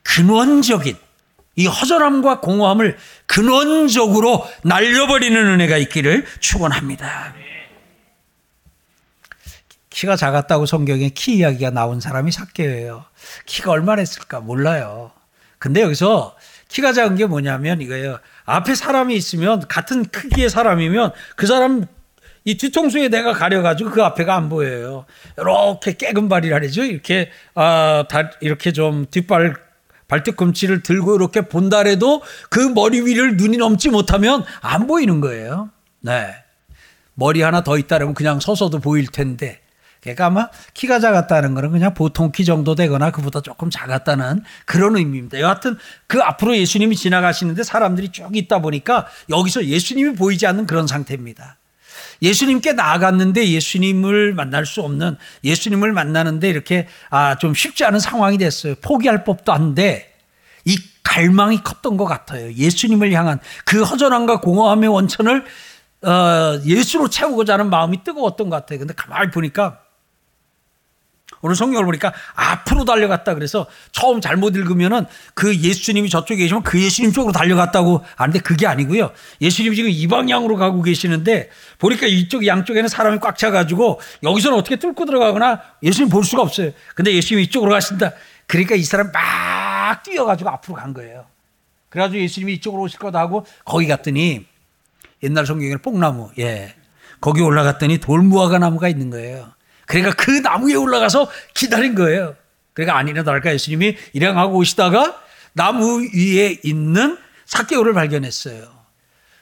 근원적인 0.03 0.95
이 1.57 1.67
허전함과 1.67 2.41
공허함을 2.41 2.97
근원적으로 3.25 4.45
날려버리는 4.63 5.37
은혜가 5.37 5.77
있기를 5.77 6.25
축원합니다. 6.39 7.44
키가 9.95 10.17
작았다고 10.17 10.65
성경에 10.65 11.07
키 11.09 11.37
이야기가 11.37 11.69
나온 11.69 12.01
사람이 12.01 12.29
삭개예요. 12.29 13.05
키가 13.45 13.71
얼마나 13.71 14.01
했을까 14.01 14.41
몰라요. 14.41 15.11
근데 15.57 15.81
여기서 15.81 16.35
키가 16.67 16.91
작은 16.91 17.15
게 17.15 17.25
뭐냐면 17.25 17.79
이거예요. 17.79 18.19
앞에 18.43 18.75
사람이 18.75 19.15
있으면 19.15 19.65
같은 19.69 20.03
크기의 20.03 20.49
사람이면 20.49 21.13
그 21.37 21.47
사람 21.47 21.85
이 22.43 22.57
뒤통수에 22.57 23.07
내가 23.07 23.31
가려가지고 23.31 23.91
그 23.91 24.03
앞에가 24.03 24.35
안 24.35 24.49
보여요. 24.49 25.05
이렇게 25.37 25.93
깨금발이라죠. 25.93 26.83
이렇게 26.83 27.31
아 27.53 28.03
이렇게 28.41 28.73
좀 28.73 29.05
뒷발 29.09 29.55
발뒤꿈치를 30.09 30.83
들고 30.83 31.15
이렇게 31.15 31.47
본다래도 31.47 32.21
그 32.49 32.59
머리 32.59 32.99
위를 32.99 33.37
눈이 33.37 33.55
넘지 33.55 33.89
못하면 33.89 34.43
안 34.59 34.87
보이는 34.87 35.21
거예요. 35.21 35.69
네. 36.01 36.35
머리 37.13 37.41
하나 37.41 37.63
더 37.63 37.77
있다라면 37.77 38.13
그냥 38.13 38.41
서서도 38.41 38.79
보일 38.79 39.07
텐데 39.07 39.61
그러니까 40.05 40.25
아마 40.27 40.49
키가 40.73 40.99
작았다는 40.99 41.55
거는 41.55 41.71
그냥 41.71 41.93
보통 41.93 42.31
키 42.31 42.45
정도 42.45 42.75
되거나 42.75 43.11
그보다 43.11 43.41
조금 43.41 43.69
작았다는 43.69 44.43
그런 44.65 44.95
의미입니다. 44.95 45.39
여하튼 45.39 45.77
그 46.07 46.21
앞으로 46.21 46.55
예수님이 46.55 46.95
지나가시는데 46.95 47.63
사람들이 47.63 48.11
쭉 48.11 48.35
있다 48.35 48.59
보니까 48.59 49.07
여기서 49.29 49.65
예수님이 49.65 50.15
보이지 50.15 50.45
않는 50.47 50.67
그런 50.67 50.87
상태입니다. 50.87 51.57
예수님께 52.21 52.73
나아갔는데 52.73 53.49
예수님을 53.49 54.33
만날 54.33 54.65
수 54.65 54.81
없는 54.81 55.17
예수님을 55.43 55.91
만나는데 55.91 56.49
이렇게 56.49 56.87
아, 57.09 57.37
좀 57.37 57.53
쉽지 57.53 57.83
않은 57.85 57.99
상황이 57.99 58.37
됐어요. 58.37 58.75
포기할 58.81 59.23
법도 59.23 59.51
한데 59.51 60.13
이 60.65 60.77
갈망이 61.03 61.63
컸던 61.63 61.97
것 61.97 62.05
같아요. 62.05 62.51
예수님을 62.53 63.11
향한 63.13 63.39
그 63.63 63.83
허전함과 63.83 64.41
공허함의 64.41 64.89
원천을 64.89 65.45
어, 66.03 66.61
예수로 66.65 67.09
채우고자 67.09 67.53
하는 67.53 67.69
마음이 67.69 68.03
뜨거웠던 68.03 68.49
것 68.49 68.57
같아요. 68.57 68.79
근데 68.79 68.93
가만히 68.93 69.31
보니까 69.31 69.79
오늘 71.45 71.55
성경을 71.55 71.85
보니까 71.85 72.11
앞으로 72.33 72.85
달려갔다 72.85 73.35
그래서 73.35 73.67
처음 73.91 74.19
잘못 74.19 74.55
읽으면은 74.55 75.05
그 75.35 75.55
예수님이 75.55 76.09
저쪽에 76.09 76.37
계시면 76.37 76.63
그 76.63 76.81
예수님 76.81 77.11
쪽으로 77.11 77.31
달려갔다고 77.31 78.03
아는데 78.15 78.39
그게 78.39 78.65
아니고요. 78.65 79.11
예수님이 79.41 79.75
지금 79.75 79.91
이 79.91 80.07
방향으로 80.07 80.55
가고 80.57 80.81
계시는데 80.81 81.51
보니까 81.77 82.07
이쪽 82.07 82.47
양쪽에는 82.47 82.89
사람이 82.89 83.19
꽉 83.19 83.37
차가지고 83.37 84.01
여기서는 84.23 84.57
어떻게 84.57 84.77
뚫고 84.77 85.05
들어가거나 85.05 85.61
예수님 85.83 86.09
볼 86.09 86.23
수가 86.23 86.41
없어요. 86.41 86.71
근데 86.95 87.13
예수님이 87.13 87.43
이쪽으로 87.43 87.71
가신다. 87.73 88.13
그러니까 88.47 88.73
이 88.73 88.81
사람 88.81 89.11
막 89.11 90.01
뛰어가지고 90.01 90.49
앞으로 90.49 90.73
간 90.73 90.95
거예요. 90.95 91.27
그래가지고 91.89 92.23
예수님이 92.23 92.53
이쪽으로 92.53 92.81
오실 92.81 92.97
거다 92.97 93.19
하고 93.19 93.45
거기 93.63 93.85
갔더니 93.85 94.47
옛날 95.21 95.45
성경에는 95.45 95.77
뽕나무, 95.83 96.31
예. 96.39 96.73
거기 97.21 97.41
올라갔더니 97.41 97.99
돌무화과 97.99 98.57
나무가 98.57 98.89
있는 98.89 99.11
거예요. 99.11 99.53
그러니까 99.85 100.13
그 100.15 100.41
나무 100.41 100.69
위에 100.69 100.75
올라가서 100.75 101.29
기다린 101.53 101.95
거예요. 101.95 102.35
그러니까 102.73 102.97
아니나 102.97 103.23
다를까 103.23 103.53
예수님이 103.53 103.97
일행하고 104.13 104.57
오시다가 104.57 105.21
나무 105.53 106.01
위에 106.01 106.59
있는 106.63 107.17
사개오를 107.45 107.93
발견했어요. 107.93 108.75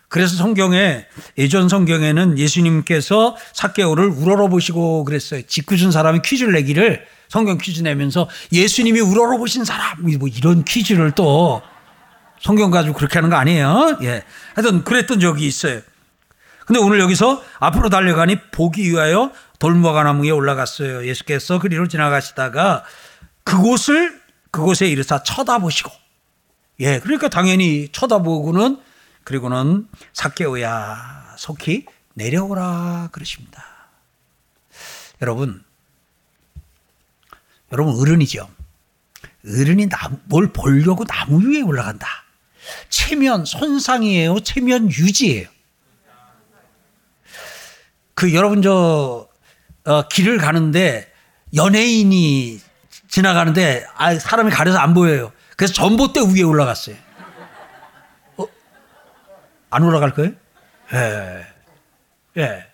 그래서 0.07 0.35
성경에 0.35 1.05
예전 1.39 1.67
성경에는 1.67 2.37
예수님께서 2.37 3.35
사개오를 3.53 4.05
우러러 4.09 4.47
보시고 4.47 5.05
그랬어요. 5.05 5.41
짓궂은 5.41 5.91
사람이 5.91 6.21
퀴즈를 6.23 6.53
내기를 6.53 7.03
성경 7.29 7.57
퀴즈 7.57 7.81
내면서 7.81 8.29
예수님이 8.51 8.99
우러러 8.99 9.39
보신 9.39 9.65
사람 9.65 10.03
뭐 10.19 10.27
이런 10.27 10.63
퀴즈를 10.63 11.13
또 11.13 11.63
성경 12.39 12.69
가지고 12.69 12.93
그렇게 12.93 13.15
하는 13.15 13.31
거 13.31 13.37
아니에요? 13.37 13.97
예. 14.03 14.21
하여튼 14.53 14.83
그랬던 14.83 15.19
적이 15.19 15.47
있어요. 15.47 15.81
근데 16.65 16.79
오늘 16.79 16.99
여기서 16.99 17.43
앞으로 17.59 17.89
달려가니 17.89 18.49
보기 18.51 18.89
위하여 18.89 19.31
돌무화과 19.59 20.03
나무에 20.03 20.29
올라갔어요. 20.29 21.05
예수께서 21.07 21.59
그리로 21.59 21.87
지나가시다가 21.87 22.83
그곳을 23.43 24.21
그곳에 24.51 24.87
이르사 24.87 25.23
쳐다보시고 25.23 25.91
예 26.79 26.99
그러니까 26.99 27.29
당연히 27.29 27.89
쳐다보고는 27.91 28.79
그리고는 29.23 29.87
사케오야 30.13 31.35
속히 31.37 31.85
내려오라 32.13 33.09
그러십니다. 33.11 33.63
여러분 35.21 35.63
여러분 37.71 37.95
어른이죠. 37.99 38.49
어른이 39.45 39.89
나무, 39.89 40.17
뭘 40.25 40.53
보려고 40.53 41.03
나무 41.05 41.41
위에 41.43 41.61
올라간다. 41.61 42.07
체면 42.89 43.45
손상이에요. 43.45 44.39
체면 44.41 44.89
유지예요. 44.89 45.47
그 48.15 48.33
여러분 48.33 48.61
저 48.61 49.27
어, 49.85 50.07
길을 50.07 50.37
가는데 50.37 51.11
연예인이 51.55 52.59
지나가는데 53.07 53.85
아, 53.95 54.17
사람이 54.17 54.51
가려서 54.51 54.77
안 54.79 54.93
보여요. 54.93 55.31
그래서 55.55 55.73
전봇대 55.73 56.21
위에 56.33 56.41
올라갔어요. 56.43 56.95
어? 58.37 58.47
안 59.69 59.83
올라갈 59.83 60.13
거예요? 60.13 60.31
예. 60.93 61.45
예. 62.37 62.65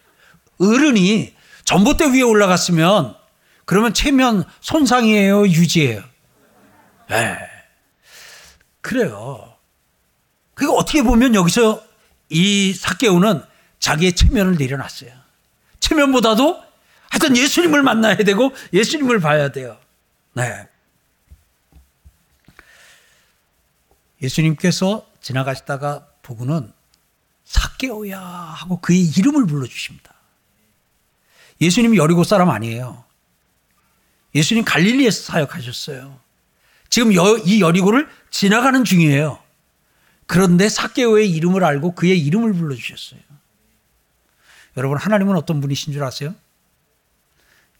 어른이 0.60 1.36
전봇대 1.66 2.14
위에 2.14 2.22
올라갔으면 2.22 3.16
그러면 3.66 3.94
체면 3.94 4.46
손상이에요, 4.62 5.48
유지예요? 5.48 6.02
예. 7.12 7.38
그래요. 8.82 9.56
그게 10.54 10.72
어떻게 10.72 11.04
보면 11.04 11.36
여기서 11.36 11.84
이 12.30 12.74
사개오는 12.74 13.44
자기의 13.80 14.14
체면을 14.14 14.56
내려놨어요. 14.58 15.19
체면보다도 15.90 16.64
하여튼 17.10 17.36
예수님을 17.36 17.82
만나야 17.82 18.18
되고 18.18 18.54
예수님을 18.72 19.20
봐야 19.20 19.52
돼요. 19.52 19.78
네. 20.34 20.68
예수님께서 24.22 25.08
지나가시다가 25.22 26.08
보고는 26.22 26.72
사개오야 27.46 28.20
하고 28.20 28.80
그의 28.80 29.02
이름을 29.02 29.48
불러주십니다. 29.48 30.14
예수님이 31.62 31.98
여리고 31.98 32.24
사람 32.24 32.50
아니에요. 32.50 33.04
예수님 34.36 34.64
갈릴리에서 34.64 35.24
사역하셨어요. 35.24 36.20
지금 36.90 37.12
이 37.12 37.62
여리고를 37.62 38.08
지나가는 38.30 38.84
중이에요. 38.84 39.42
그런데 40.28 40.70
사개오의 40.70 41.32
이름을 41.32 41.64
알고 41.64 41.96
그의 41.96 42.20
이름을 42.20 42.54
불러주셨어요. 42.54 43.20
여러분 44.78 44.98
하나님은 44.98 45.36
어떤 45.36 45.62
분이신 45.62 45.94
줄 45.94 46.04
아세요? 46.04 46.34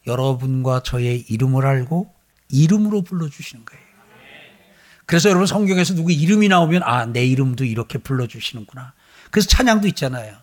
여러분과 0.06 0.82
저의 0.82 1.20
이름을 1.28 1.66
알고 1.66 2.12
이름으로 2.48 3.02
불러주시는 3.02 3.64
거예요. 3.64 3.90
그래서 5.06 5.28
여러분 5.28 5.46
성경에서 5.46 5.94
누구 5.94 6.12
이름이 6.12 6.48
나오면 6.48 6.82
아, 6.84 7.04
내 7.06 7.24
이름도 7.24 7.64
이렇게 7.64 7.98
불러주시는구나. 7.98 8.92
그래서 9.30 9.48
찬양도 9.48 9.88
있잖아요. 9.88 10.36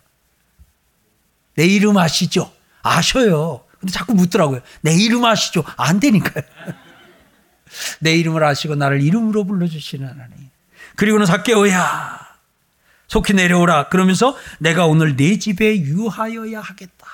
내 1.54 1.66
이름 1.66 1.96
아시죠? 1.96 2.52
아셔요. 2.82 3.64
근데 3.80 3.92
자꾸 3.92 4.14
묻더라고요. 4.14 4.60
내 4.82 4.94
이름 4.94 5.24
아시죠? 5.24 5.64
안 5.76 6.00
되니까요. 6.00 6.44
내 8.00 8.14
이름을 8.16 8.44
아시고 8.44 8.74
나를 8.74 9.02
이름으로 9.02 9.44
불러주시는 9.44 10.06
하나님. 10.06 10.50
그리고는 10.96 11.26
사개오야 11.26 12.27
속히 13.08 13.32
내려오라. 13.34 13.88
그러면서 13.88 14.36
내가 14.60 14.86
오늘 14.86 15.16
내 15.16 15.38
집에 15.38 15.80
유하여야 15.80 16.60
하겠다. 16.60 17.06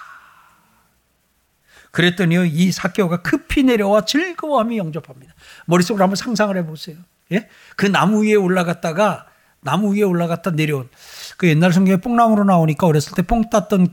그랬더니요, 1.93 2.45
이 2.47 2.73
사개오가 2.73 3.23
급히 3.23 3.63
내려와 3.63 4.05
즐거워하며 4.05 4.77
영접합니다. 4.77 5.33
머릿속으로 5.67 6.03
한번 6.03 6.17
상상을 6.17 6.57
해보세요. 6.57 6.97
예? 7.33 7.49
그 7.77 7.87
나무 7.87 8.25
위에 8.25 8.35
올라갔다가 8.35 9.27
나무 9.61 9.95
위에 9.95 10.03
올라갔다 10.03 10.51
내려온 10.51 10.91
그 11.39 11.49
옛날 11.49 11.73
성경에 11.73 11.97
뽕나무로 11.97 12.45
나오니까 12.45 12.87
어렸을 12.87 13.15
때 13.15 13.23
뽕 13.23 13.49
땄던 13.49 13.89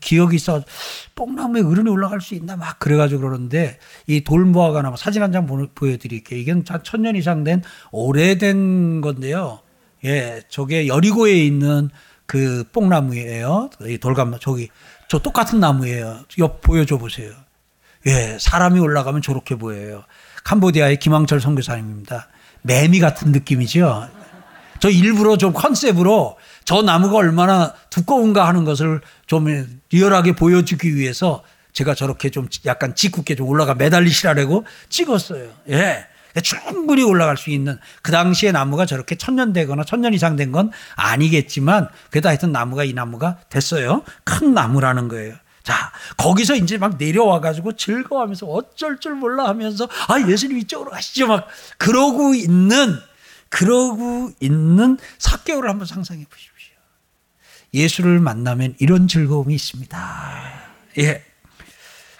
기억이 0.00 0.34
있어 0.34 0.64
뽕나무에 1.14 1.62
어른이 1.62 1.88
올라갈 1.88 2.20
수 2.20 2.34
있나 2.34 2.56
막 2.56 2.80
그래가지고 2.80 3.20
그러는데 3.20 3.78
이 4.08 4.24
돌무화가 4.24 4.82
나무 4.82 4.96
사진 4.96 5.22
한 5.22 5.30
장 5.30 5.46
보여드릴게요. 5.46 6.40
이게 6.40 6.54
천년 6.82 7.14
이상 7.14 7.44
된 7.44 7.62
오래된 7.92 9.02
건데요. 9.02 9.60
예, 10.04 10.42
저게 10.48 10.86
여리고에 10.86 11.32
있는 11.32 11.90
그 12.26 12.64
뽕나무예요. 12.72 13.70
이 13.86 13.98
돌감 13.98 14.36
저기 14.40 14.68
저 15.08 15.18
똑같은 15.18 15.60
나무예요. 15.60 16.20
옆 16.38 16.60
보여줘 16.60 16.98
보세요. 16.98 17.32
예, 18.06 18.36
사람이 18.38 18.80
올라가면 18.80 19.22
저렇게 19.22 19.56
보여요. 19.56 20.04
캄보디아의 20.44 20.98
김황철 20.98 21.40
선교사님입니다. 21.40 22.28
매미 22.62 23.00
같은 23.00 23.32
느낌이죠. 23.32 24.08
저 24.80 24.90
일부러 24.90 25.38
좀 25.38 25.52
컨셉으로 25.52 26.36
저 26.64 26.82
나무가 26.82 27.16
얼마나 27.16 27.74
두꺼운가 27.90 28.46
하는 28.46 28.64
것을 28.64 29.00
좀 29.26 29.46
리얼하게 29.90 30.34
보여주기 30.34 30.94
위해서 30.96 31.42
제가 31.72 31.94
저렇게 31.94 32.30
좀 32.30 32.48
약간 32.66 32.94
짓궂게 32.94 33.34
좀 33.36 33.48
올라가 33.48 33.74
매달리시라고 33.74 34.64
찍었어요. 34.88 35.48
예. 35.70 36.06
충분히 36.42 37.02
올라갈 37.02 37.36
수 37.36 37.50
있는 37.50 37.78
그 38.02 38.10
당시에 38.12 38.52
나무가 38.52 38.86
저렇게 38.86 39.14
천년 39.16 39.52
되거나 39.52 39.84
천년 39.84 40.14
이상 40.14 40.36
된 40.36 40.52
건 40.52 40.70
아니겠지만 40.96 41.88
그래도 42.10 42.28
하여튼 42.28 42.52
나무가 42.52 42.84
이 42.84 42.92
나무가 42.92 43.38
됐어요. 43.48 44.02
큰 44.24 44.54
나무라는 44.54 45.08
거예요. 45.08 45.34
자, 45.62 45.92
거기서 46.18 46.56
이제 46.56 46.76
막 46.76 46.96
내려와가지고 46.98 47.76
즐거워하면서 47.76 48.46
어쩔 48.46 48.98
줄 49.00 49.14
몰라 49.14 49.48
하면서 49.48 49.88
아, 50.08 50.20
예수님 50.28 50.58
이쪽으로 50.58 50.90
가시죠. 50.90 51.26
막 51.26 51.48
그러고 51.78 52.34
있는, 52.34 52.98
그러고 53.48 54.30
있는 54.40 54.98
사개월을 55.18 55.70
한번 55.70 55.86
상상해 55.86 56.24
보십시오. 56.28 56.74
예수를 57.72 58.20
만나면 58.20 58.74
이런 58.78 59.08
즐거움이 59.08 59.54
있습니다. 59.54 60.42
예. 60.98 61.24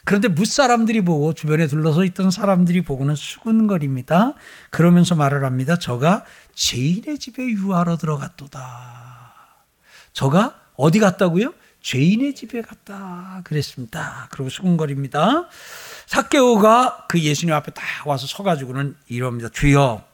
그런데 0.05 0.29
무사람들이 0.29 1.01
보고 1.01 1.33
주변에 1.33 1.67
둘러서 1.67 2.05
있던 2.05 2.31
사람들이 2.31 2.83
보고는 2.83 3.15
수군거립니다. 3.15 4.35
그러면서 4.71 5.15
말을 5.15 5.45
합니다. 5.45 5.79
저가 5.79 6.25
죄인의 6.55 7.19
집에 7.19 7.43
유하러 7.43 7.97
들어갔도다. 7.97 9.35
저가 10.13 10.61
어디 10.77 10.99
갔다고요? 10.99 11.55
죄인의 11.81 12.35
집에 12.35 12.63
갔다 12.63 13.41
그랬습니다. 13.45 14.29
그리고 14.31 14.49
수군거립니다. 14.51 15.49
삭개오가 16.07 17.07
그 17.09 17.21
예수님 17.21 17.55
앞에 17.55 17.73
딱 17.73 17.85
와서 18.07 18.27
서가지고는 18.27 18.97
이럽니다. 19.09 19.49
주여, 19.51 20.05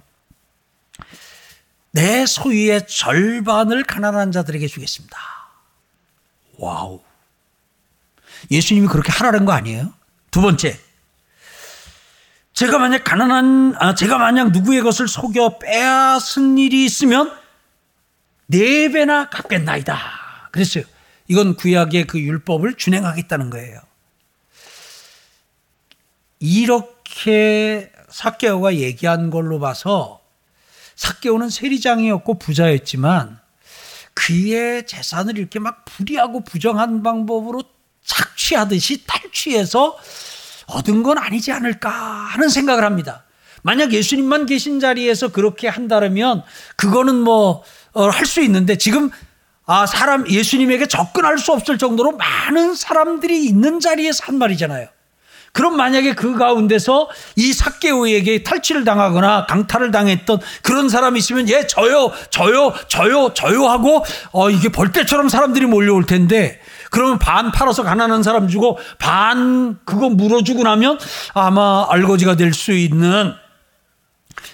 내 1.93 2.27
소유의 2.27 2.87
절반을 2.87 3.85
가난한 3.85 4.33
자들에게 4.33 4.67
주겠습니다. 4.67 5.19
wow. 6.59 7.01
예수님이 8.51 8.87
그렇게 8.87 9.13
하라는 9.13 9.45
거 9.45 9.53
아니에요? 9.53 9.93
두 10.31 10.41
번째. 10.41 10.79
제가 12.53 12.79
만약 12.79 13.05
가난한, 13.05 13.75
아, 13.79 13.95
제가 13.95 14.19
만약 14.19 14.53
누구의 14.53 14.83
것을 14.83 15.09
속여 15.09 15.59
빼앗은 15.59 16.59
일이 16.59 16.85
있으면 16.85 17.33
네 18.47 18.91
배나 18.91 19.31
갚겠나이다. 19.31 20.51
그랬어요. 20.51 20.85
이건 21.29 21.55
구약의 21.55 22.07
그 22.07 22.21
율법을 22.21 22.75
준행하겠다는 22.75 23.51
거예요. 23.51 23.81
이렇게 26.41 27.93
사케오가 28.09 28.75
얘기한 28.75 29.31
걸로 29.31 29.61
봐서 29.61 30.21
사케오는 30.97 31.49
세리장이었고 31.49 32.39
부자였지만 32.39 33.39
그의 34.15 34.87
재산을 34.87 35.39
이렇게 35.39 35.59
막 35.59 35.85
불이하고 35.85 36.45
부정한 36.45 37.03
방법으로 37.03 37.63
착취하듯이 38.51 39.05
탈취해서 39.07 39.97
얻은 40.67 41.03
건 41.03 41.19
아니지 41.19 41.53
않을까 41.53 41.91
하는 41.91 42.49
생각을 42.49 42.85
합니다. 42.85 43.25
만약 43.63 43.93
예수님만 43.93 44.47
계신 44.47 44.81
자리에서 44.81 45.29
그렇게 45.29 45.69
한다면 45.69 46.43
그거는 46.77 47.15
뭐 47.17 47.63
할수 47.95 48.41
어, 48.41 48.45
있는데 48.45 48.79
지금 48.79 49.11
아 49.67 49.87
사람 49.87 50.29
예수님에게 50.29 50.87
접근할 50.87 51.39
수 51.39 51.53
없을 51.53 51.79
정도로 51.79 52.13
많은 52.13 52.75
사람들이 52.75 53.45
있는 53.45 53.81
자리에서 53.81 54.25
한 54.25 54.39
말이잖아요. 54.39 54.89
그럼 55.53 55.77
만약에 55.77 56.15
그 56.15 56.37
가운데서 56.37 57.09
이 57.37 57.53
사개오에게 57.53 58.43
탈취를 58.45 58.85
당하거나 58.85 59.47
강탈을 59.47 59.91
당했던 59.91 60.41
그런 60.63 60.89
사람이 60.89 61.19
있으면 61.19 61.49
예 61.49 61.67
저요 61.67 62.13
저요 62.31 62.73
저요 62.89 63.35
저요 63.35 63.67
하고 63.69 64.05
어 64.33 64.51
이게 64.51 64.69
벌떼처럼 64.69 65.29
사람들이 65.29 65.67
몰려올 65.67 66.07
텐데 66.07 66.61
그러면 66.91 67.19
반 67.19 67.51
팔아서 67.53 67.83
가난한 67.83 68.23
사람 68.23 68.49
주고 68.49 68.79
반 68.99 69.79
그거 69.85 70.09
물어주고 70.09 70.63
나면 70.63 70.99
아마 71.35 71.87
알거지가 71.91 72.37
될 72.37 72.53
수 72.53 72.73
있는 72.73 73.33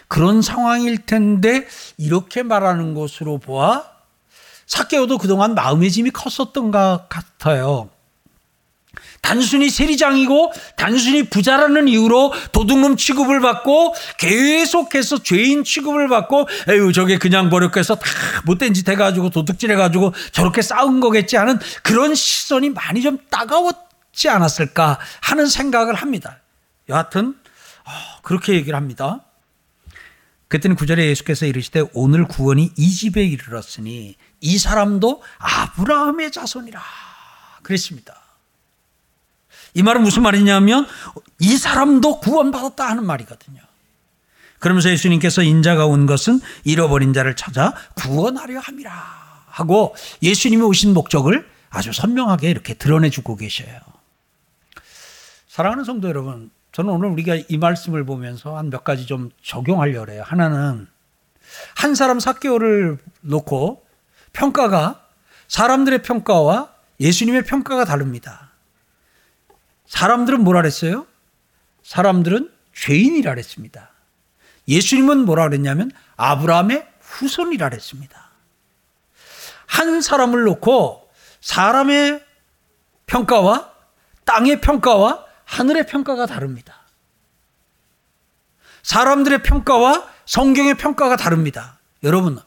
그런 0.08 0.40
상황일 0.42 1.04
텐데 1.06 1.66
이렇게 1.96 2.42
말하는 2.42 2.94
것으로 2.94 3.38
보아 3.38 3.84
사케오도 4.66 5.18
그동안 5.18 5.54
마음의 5.54 5.90
짐이 5.90 6.10
컸었던 6.10 6.70
것 6.70 7.06
같아요. 7.08 7.88
단순히 9.20 9.70
세리장이고 9.70 10.52
단순히 10.76 11.24
부자라는 11.24 11.88
이유로 11.88 12.32
도둑놈 12.52 12.96
취급을 12.96 13.40
받고 13.40 13.94
계속해서 14.18 15.22
죄인 15.22 15.64
취급을 15.64 16.08
받고 16.08 16.48
에휴 16.68 16.92
저게 16.92 17.18
그냥 17.18 17.50
버렸겠어 17.50 17.96
다 17.96 18.02
못된 18.44 18.74
짓 18.74 18.88
해가지고 18.88 19.30
도둑질 19.30 19.70
해가지고 19.72 20.14
저렇게 20.32 20.62
싸운 20.62 21.00
거겠지 21.00 21.36
하는 21.36 21.58
그런 21.82 22.14
시선이 22.14 22.70
많이 22.70 23.02
좀 23.02 23.18
따가웠지 23.30 24.28
않았을까 24.28 24.98
하는 25.20 25.46
생각을 25.46 25.94
합니다. 25.94 26.38
여하튼 26.88 27.34
어, 27.84 28.20
그렇게 28.22 28.54
얘기를 28.54 28.76
합니다. 28.76 29.20
그때는 30.48 30.76
구절에 30.76 31.06
예수께서 31.08 31.46
이르시되 31.46 31.82
오늘 31.92 32.26
구원이 32.26 32.72
이 32.76 32.90
집에 32.90 33.24
이르렀으니 33.24 34.14
이 34.40 34.58
사람도 34.58 35.22
아브라함의 35.38 36.30
자손이라 36.30 36.80
그랬습니다. 37.62 38.25
이 39.76 39.82
말은 39.82 40.02
무슨 40.02 40.22
말이냐면 40.22 40.86
이 41.38 41.58
사람도 41.58 42.20
구원받았다 42.20 42.82
하는 42.88 43.04
말이거든요. 43.04 43.60
그러면서 44.58 44.90
예수님께서 44.90 45.42
인자가 45.42 45.84
온 45.84 46.06
것은 46.06 46.40
잃어버린 46.64 47.12
자를 47.12 47.36
찾아 47.36 47.74
구원하려 47.94 48.58
함이라 48.58 48.90
하고 49.48 49.94
예수님이 50.22 50.62
오신 50.62 50.94
목적을 50.94 51.46
아주 51.68 51.92
선명하게 51.92 52.48
이렇게 52.48 52.72
드러내 52.72 53.10
주고 53.10 53.36
계셔요. 53.36 53.78
사랑하는 55.46 55.84
성도 55.84 56.08
여러분, 56.08 56.50
저는 56.72 56.90
오늘 56.90 57.10
우리가 57.10 57.36
이 57.46 57.58
말씀을 57.58 58.04
보면서 58.06 58.56
한 58.56 58.70
몇 58.70 58.82
가지 58.82 59.04
좀 59.04 59.30
적용하려고 59.42 60.10
해요. 60.10 60.22
하나는 60.24 60.86
한 61.74 61.94
사람 61.94 62.18
사개월을 62.18 62.96
놓고 63.20 63.84
평가가 64.32 65.02
사람들의 65.48 66.02
평가와 66.02 66.70
예수님의 66.98 67.44
평가가 67.44 67.84
다릅니다. 67.84 68.45
사람들은 69.86 70.42
뭐라 70.42 70.62
그랬어요? 70.62 71.06
사람들은 71.82 72.52
죄인이라 72.74 73.30
그랬습니다. 73.32 73.90
예수님은 74.68 75.24
뭐라 75.24 75.44
그랬냐면 75.48 75.90
아브라함의 76.16 76.86
후손이라 77.00 77.68
그랬습니다. 77.70 78.30
한 79.66 80.00
사람을 80.00 80.42
놓고 80.42 81.08
사람의 81.40 82.24
평가와 83.06 83.72
땅의 84.24 84.60
평가와 84.60 85.24
하늘의 85.44 85.86
평가가 85.86 86.26
다릅니다. 86.26 86.82
사람들의 88.82 89.42
평가와 89.42 90.08
성경의 90.26 90.76
평가가 90.76 91.16
다릅니다. 91.16 91.78
여러분, 92.02 92.38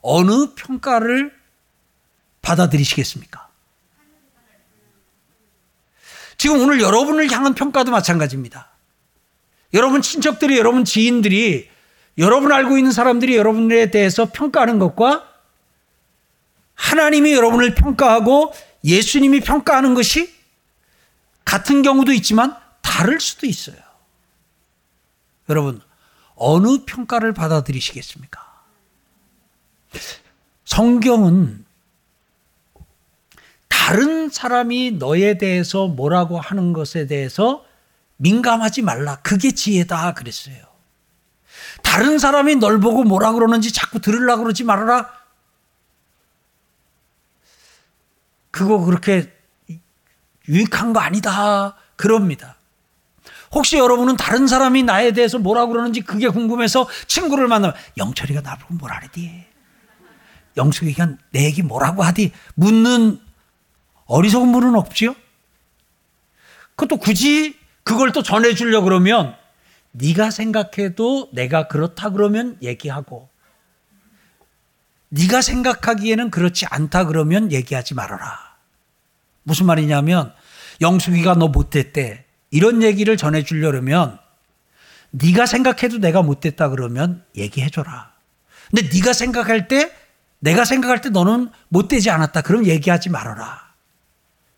어느 0.00 0.54
평가를 0.54 1.36
받아들이시겠습니까? 2.42 3.45
지금 6.46 6.60
오늘 6.60 6.80
여러분을 6.80 7.28
향한 7.32 7.54
평가도 7.54 7.90
마찬가지입니다. 7.90 8.68
여러분 9.74 10.00
친척들이, 10.00 10.56
여러분 10.56 10.84
지인들이, 10.84 11.68
여러분 12.18 12.52
알고 12.52 12.78
있는 12.78 12.92
사람들이 12.92 13.36
여러분에 13.36 13.90
대해서 13.90 14.30
평가하는 14.30 14.78
것과 14.78 15.28
하나님이 16.74 17.32
여러분을 17.32 17.74
평가하고 17.74 18.54
예수님이 18.84 19.40
평가하는 19.40 19.94
것이 19.94 20.32
같은 21.44 21.82
경우도 21.82 22.12
있지만 22.12 22.56
다를 22.80 23.18
수도 23.18 23.46
있어요. 23.46 23.78
여러분, 25.48 25.80
어느 26.36 26.84
평가를 26.86 27.34
받아들이시겠습니까? 27.34 28.40
성경은 30.64 31.65
다른 33.86 34.30
사람이 34.30 34.96
너에 34.98 35.38
대해서 35.38 35.86
뭐라고 35.86 36.40
하는 36.40 36.72
것에 36.72 37.06
대해서 37.06 37.64
민감하지 38.16 38.82
말라. 38.82 39.20
그게 39.22 39.52
지혜다. 39.52 40.14
그랬어요. 40.14 40.56
다른 41.84 42.18
사람이 42.18 42.56
널 42.56 42.80
보고 42.80 43.04
뭐라 43.04 43.30
그러는지 43.30 43.72
자꾸 43.72 44.00
들으려고 44.00 44.42
그러지 44.42 44.64
말아라. 44.64 45.08
그거 48.50 48.84
그렇게 48.84 49.32
유익한 50.48 50.92
거 50.92 50.98
아니다. 50.98 51.76
그럽니다. 51.94 52.56
혹시 53.52 53.76
여러분은 53.76 54.16
다른 54.16 54.48
사람이 54.48 54.82
나에 54.82 55.12
대해서 55.12 55.38
뭐라 55.38 55.66
그러는지 55.66 56.00
그게 56.00 56.26
궁금해서 56.26 56.88
친구를 57.06 57.46
만나면 57.46 57.76
영철이가 57.98 58.40
나보고 58.40 58.74
뭐라 58.74 58.98
그러디? 58.98 59.44
영숙이가 60.56 61.10
내 61.30 61.44
얘기 61.44 61.62
뭐라고 61.62 62.02
하디? 62.02 62.32
묻는 62.56 63.24
어리석은 64.06 64.52
분은 64.52 64.74
없지요? 64.76 65.14
그것도 66.76 66.98
굳이 66.98 67.58
그걸 67.82 68.12
또 68.12 68.22
전해주려 68.22 68.82
그러면 68.82 69.34
네가 69.92 70.30
생각해도 70.30 71.30
내가 71.32 71.68
그렇다 71.68 72.10
그러면 72.10 72.58
얘기하고 72.62 73.28
네가 75.08 75.40
생각하기에는 75.40 76.30
그렇지 76.30 76.66
않다 76.66 77.06
그러면 77.06 77.52
얘기하지 77.52 77.94
말아라. 77.94 78.56
무슨 79.44 79.66
말이냐면 79.66 80.34
영숙이가 80.80 81.34
너 81.34 81.48
못됐대. 81.48 82.24
이런 82.50 82.82
얘기를 82.82 83.16
전해 83.16 83.42
주려면 83.42 84.18
네가 85.10 85.46
생각해도 85.46 85.98
내가 85.98 86.22
못됐다 86.22 86.68
그러면 86.68 87.24
얘기해 87.36 87.70
줘라. 87.70 88.12
근데 88.70 88.88
네가 88.92 89.12
생각할 89.12 89.68
때 89.68 89.92
내가 90.40 90.64
생각할 90.64 91.00
때 91.00 91.08
너는 91.08 91.50
못되지 91.68 92.10
않았다. 92.10 92.42
그럼 92.42 92.66
얘기하지 92.66 93.08
말아라. 93.10 93.65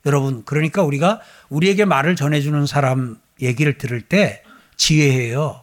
여러분, 0.07 0.45
그러니까 0.45 0.83
우리가 0.83 1.21
우리에게 1.49 1.85
말을 1.85 2.17
전해주는 2.17 2.67
사람 2.67 3.19
얘기를 3.41 3.79
들을 3.79 4.01
때 4.01 4.43
지혜해요. 4.77 5.63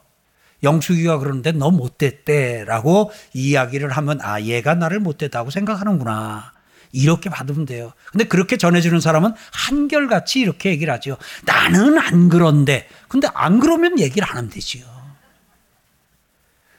영숙이가 0.64 1.20
그러는데 1.20 1.52
너 1.52 1.72
못됐대라고 1.72 3.12
이야기를 3.34 3.92
하면 3.92 4.20
아 4.22 4.42
얘가 4.42 4.76
나를 4.76 5.00
못됐다고 5.00 5.52
생각하는구나. 5.52 6.54
이렇게 6.92 7.30
받으면 7.30 7.66
돼요. 7.66 7.92
근데 8.12 8.24
그렇게 8.24 8.56
전해주는 8.56 9.02
사람은 9.02 9.34
한결같이 9.52 10.40
이렇게 10.40 10.70
얘기를 10.70 10.94
하죠. 10.94 11.18
나는 11.44 11.98
안 11.98 12.30
그런데. 12.30 12.88
근데 13.10 13.28
안 13.34 13.60
그러면 13.60 14.00
얘기를 14.00 14.28
안 14.30 14.38
하면 14.38 14.50
되지요. 14.50 14.86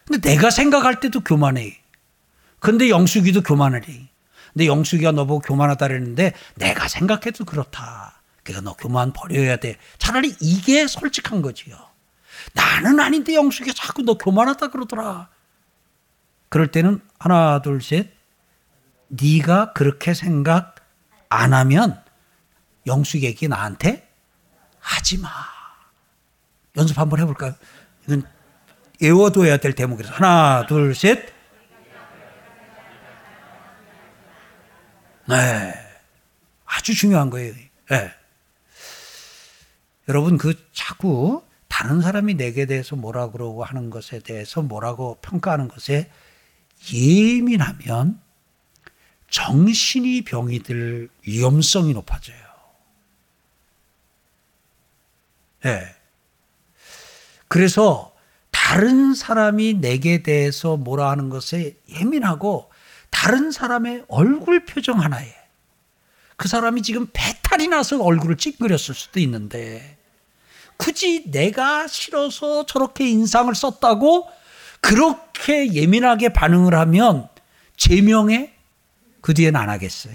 근데 0.06 0.30
내가 0.30 0.50
생각할 0.50 1.00
때도 1.00 1.20
교만해. 1.20 1.78
근데 2.60 2.88
영숙이도 2.88 3.42
교만을 3.42 3.86
해. 3.88 4.08
근데 4.56 4.68
영숙이가 4.68 5.12
너보고 5.12 5.40
교만하다 5.40 5.88
그랬는데 5.88 6.32
내가 6.54 6.88
생각해도 6.88 7.44
그렇다. 7.44 8.22
그러니까 8.42 8.70
너 8.70 8.74
교만 8.74 9.12
버려야 9.12 9.56
돼. 9.56 9.76
차라리 9.98 10.34
이게 10.40 10.86
솔직한 10.86 11.42
거지요. 11.42 11.76
나는 12.54 12.98
아닌데 12.98 13.34
영숙이가 13.34 13.74
자꾸 13.74 14.00
너 14.00 14.16
교만하다 14.16 14.68
그러더라. 14.68 15.28
그럴 16.48 16.70
때는 16.70 17.02
하나 17.18 17.60
둘 17.60 17.82
셋. 17.82 18.14
네가 19.08 19.74
그렇게 19.74 20.14
생각 20.14 20.76
안 21.28 21.52
하면 21.52 22.02
영숙에게 22.86 23.48
나한테 23.48 24.10
하지 24.78 25.18
마. 25.18 25.28
연습 26.78 26.98
한번 26.98 27.20
해볼까요? 27.20 27.54
이건 28.06 28.22
외워둬야 29.02 29.58
될 29.58 29.74
대목이라서 29.74 30.14
하나 30.14 30.64
둘 30.66 30.94
셋. 30.94 31.35
네. 35.28 35.74
아주 36.64 36.94
중요한 36.94 37.30
거예요. 37.30 37.54
네. 37.90 38.10
여러분 40.08 40.38
그 40.38 40.54
자꾸 40.72 41.42
다른 41.68 42.00
사람이 42.00 42.34
내게 42.34 42.66
대해서 42.66 42.96
뭐라 42.96 43.30
그러고 43.30 43.64
하는 43.64 43.90
것에 43.90 44.20
대해서 44.20 44.62
뭐라고 44.62 45.18
평가하는 45.20 45.68
것에 45.68 46.10
예민하면 46.92 48.20
정신이 49.30 50.22
병이 50.22 50.60
들 50.60 51.08
위험성이 51.26 51.92
높아져요. 51.92 52.36
예. 55.64 55.68
네. 55.68 55.96
그래서 57.48 58.14
다른 58.50 59.14
사람이 59.14 59.74
내게 59.74 60.22
대해서 60.22 60.76
뭐라 60.76 61.10
하는 61.10 61.28
것에 61.28 61.76
예민하고 61.88 62.70
다른 63.16 63.50
사람의 63.50 64.04
얼굴 64.08 64.66
표정 64.66 65.00
하나에 65.00 65.34
그 66.36 66.48
사람이 66.48 66.82
지금 66.82 67.06
배탈이 67.14 67.66
나서 67.66 67.98
얼굴을 67.98 68.36
찡그렸을 68.36 68.94
수도 68.94 69.20
있는데 69.20 69.96
굳이 70.76 71.30
내가 71.30 71.86
싫어서 71.86 72.66
저렇게 72.66 73.08
인상을 73.08 73.52
썼다고 73.54 74.30
그렇게 74.82 75.72
예민하게 75.72 76.28
반응을 76.34 76.74
하면 76.74 77.30
제명에 77.78 78.54
그 79.22 79.32
뒤에는 79.32 79.58
안 79.58 79.70
하겠어요. 79.70 80.14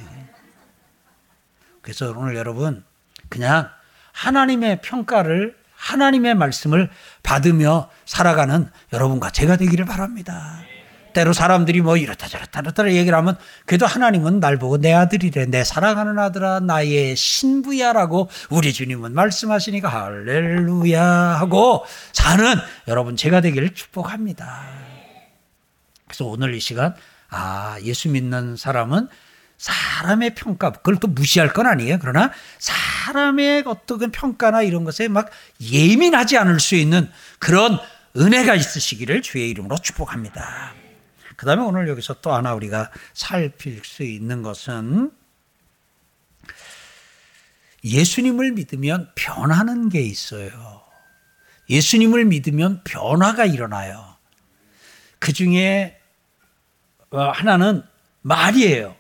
그래서 1.82 2.14
오늘 2.16 2.36
여러분 2.36 2.86
그냥 3.30 3.68
하나님의 4.12 4.84
평가를 4.84 5.58
하나님의 5.74 6.36
말씀을 6.36 6.92
받으며 7.24 7.90
살아가는 8.06 8.70
여러분과 8.94 9.32
제가 9.32 9.58
되기를 9.58 9.86
바랍니다. 9.86 10.62
때로 11.14 11.34
사람들이 11.34 11.82
뭐 11.82 11.98
이렇다 11.98 12.28
저렇다 12.28 12.62
저렇다 12.62 12.92
얘기를 12.92 13.18
하면 13.18 13.38
그래도 13.66 13.86
하나님은 13.86 14.40
날 14.40 14.58
보고 14.58 14.78
내 14.78 14.94
아들이래 14.94 15.46
내 15.46 15.64
사랑하는 15.64 16.18
아들아 16.20 16.62
나의 16.62 17.16
신부야라고 17.16 18.30
우리 18.50 18.74
주님은 18.74 19.14
말씀하시니까 19.14 19.88
할렐루야 19.88 21.04
하고 21.04 21.86
사는 22.14 22.46
여러분 22.88 23.16
제가 23.16 23.42
되기를 23.42 23.74
축복합니다. 23.74 24.68
그래서 26.08 26.26
오늘 26.26 26.54
이 26.54 26.60
시간 26.60 26.96
아 27.30 27.78
예수 27.84 28.10
믿는 28.10 28.58
사람은 28.58 29.08
사람의 29.58 30.34
평가 30.34 30.72
그걸 30.72 30.98
또 30.98 31.08
무시할 31.08 31.54
건 31.54 31.68
아니에요. 31.68 32.00
그러나 32.02 32.32
사람의 32.58 33.64
어떤 33.68 34.12
평가나 34.12 34.64
이런 34.64 34.84
것에 34.84 35.08
막 35.08 35.30
예민하지 35.62 36.38
않을 36.38 36.60
수 36.60 36.76
있는 36.76 37.10
그런 37.38 37.80
은혜가 38.18 38.56
있으시기를 38.56 39.22
주의 39.22 39.50
이름으로 39.50 39.78
축복합니다. 39.78 40.81
그 41.36 41.46
다음에 41.46 41.62
오늘 41.64 41.88
여기서 41.88 42.22
또 42.22 42.34
하나 42.34 42.54
우리가 42.54 42.92
살필 43.14 43.82
수 43.84 44.04
있는 44.04 44.42
것은 44.42 45.12
예수님을 47.84 48.52
믿으면 48.52 49.12
변하는 49.16 49.90
게 49.90 50.02
있어요. 50.02 50.82
예수님을 51.70 52.26
믿으면 52.26 52.82
변화가 52.84 53.46
일어나요. 53.46 54.16
그 55.20 55.34
중에 55.34 56.00
어, 57.12 57.30
하나는 57.30 57.84
말이에요. 58.22 58.96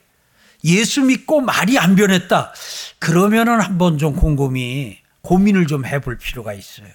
예수 0.64 1.02
믿고 1.02 1.42
말이 1.42 1.80
안 1.80 1.96
변했다. 1.96 2.54
그러면은 3.00 3.60
한번 3.62 3.98
좀 3.98 4.16
곰곰이 4.16 5.00
고민을 5.22 5.68
좀 5.68 5.86
해볼 5.86 6.18
필요가 6.18 6.54
있어요. 6.54 6.92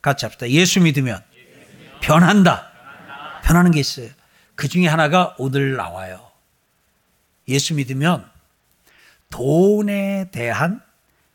같이 0.00 0.24
합시다. 0.24 0.48
예수 0.50 0.80
믿으면 0.80 1.22
변한다. 2.00 2.70
변하는 3.44 3.70
게 3.70 3.80
있어요. 3.80 4.08
그 4.62 4.68
중에 4.68 4.86
하나가 4.86 5.34
오늘 5.38 5.74
나와요. 5.74 6.30
예수 7.48 7.74
믿으면 7.74 8.30
돈에 9.28 10.30
대한 10.30 10.80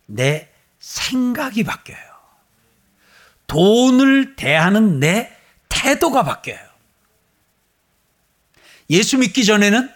내 0.05 0.49
생각이 0.79 1.65
바뀌어요. 1.65 1.99
돈을 3.47 4.37
대하는 4.37 5.01
내 5.01 5.29
태도가 5.67 6.23
바뀌어요. 6.23 6.65
예수 8.91 9.17
믿기 9.17 9.43
전에는 9.43 9.91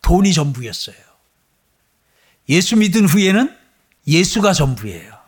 돈이 0.00 0.32
전부였어요. 0.32 0.96
예수 2.50 2.76
믿은 2.76 3.06
후에는 3.06 3.52
예수가 4.06 4.52
전부예요. 4.52 5.18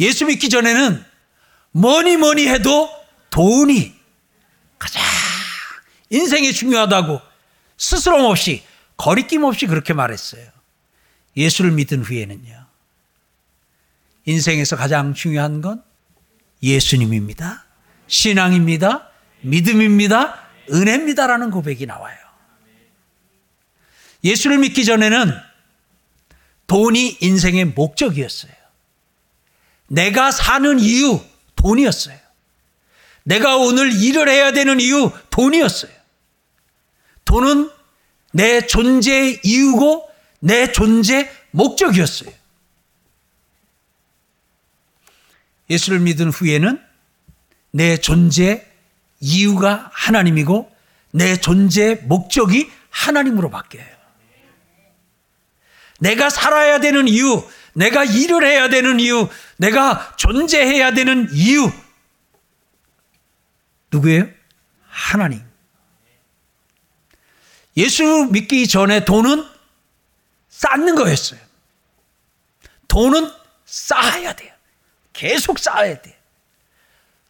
예수 0.00 0.24
믿기 0.24 0.48
전에는 0.48 1.04
뭐니 1.72 2.16
뭐니 2.16 2.48
해도 2.48 2.88
돈이 3.28 3.94
가장 4.78 5.15
인생이 6.10 6.52
중요하다고 6.52 7.20
스스럼 7.76 8.24
없이 8.24 8.62
거리낌 8.96 9.44
없이 9.44 9.66
그렇게 9.66 9.92
말했어요. 9.92 10.46
예수를 11.36 11.72
믿은 11.72 12.02
후에는요. 12.02 12.66
인생에서 14.24 14.76
가장 14.76 15.14
중요한 15.14 15.60
건 15.60 15.82
예수님입니다. 16.62 17.64
신앙입니다. 18.06 19.10
믿음입니다. 19.42 20.42
은혜입니다라는 20.72 21.50
고백이 21.50 21.86
나와요. 21.86 22.16
예수를 24.24 24.58
믿기 24.58 24.84
전에는 24.84 25.32
돈이 26.66 27.18
인생의 27.20 27.66
목적이었어요. 27.66 28.52
내가 29.88 30.32
사는 30.32 30.80
이유, 30.80 31.20
돈이었어요. 31.54 32.18
내가 33.22 33.56
오늘 33.56 33.92
일을 33.92 34.28
해야 34.28 34.52
되는 34.52 34.80
이유, 34.80 35.12
돈이었어요. 35.30 35.95
돈은 37.26 37.70
내 38.32 38.66
존재의 38.66 39.40
이유고 39.44 40.10
내 40.40 40.72
존재 40.72 41.30
목적이었어요. 41.50 42.30
예수를 45.68 46.00
믿은 46.00 46.30
후에는 46.30 46.82
내 47.72 47.98
존재 47.98 48.66
이유가 49.20 49.90
하나님이고 49.92 50.74
내 51.12 51.36
존재 51.36 51.96
목적이 52.04 52.70
하나님으로 52.90 53.50
바뀌어요. 53.50 53.96
내가 55.98 56.30
살아야 56.30 56.78
되는 56.78 57.08
이유, 57.08 57.42
내가 57.74 58.04
일을 58.04 58.46
해야 58.46 58.68
되는 58.68 59.00
이유, 59.00 59.28
내가 59.56 60.14
존재해야 60.16 60.92
되는 60.92 61.28
이유. 61.32 61.70
누구예요? 63.90 64.28
하나님. 64.88 65.42
예수 67.76 68.28
믿기 68.30 68.66
전에 68.66 69.04
돈은 69.04 69.44
쌓는 70.48 70.94
거였어요. 70.94 71.40
돈은 72.88 73.30
쌓아야 73.66 74.32
돼요. 74.34 74.52
계속 75.12 75.58
쌓아야 75.58 76.00
돼. 76.00 76.16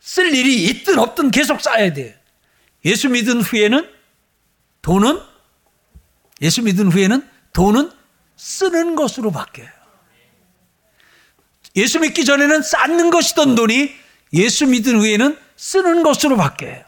쓸 0.00 0.32
일이 0.32 0.64
있든 0.66 0.98
없든 0.98 1.30
계속 1.30 1.60
쌓아야 1.60 1.92
돼요. 1.92 2.14
예수 2.84 3.08
믿은 3.08 3.40
후에는 3.40 3.90
돈은 4.82 5.20
예수 6.42 6.62
믿은 6.62 6.92
후에는 6.92 7.28
돈은 7.52 7.90
쓰는 8.36 8.94
것으로 8.94 9.32
바뀌어요. 9.32 9.68
예수 11.74 11.98
믿기 11.98 12.24
전에는 12.24 12.62
쌓는 12.62 13.10
것이던 13.10 13.54
돈이 13.56 13.92
예수 14.34 14.66
믿은 14.66 15.00
후에는 15.00 15.36
쓰는 15.56 16.02
것으로 16.02 16.36
바뀌어요. 16.36 16.84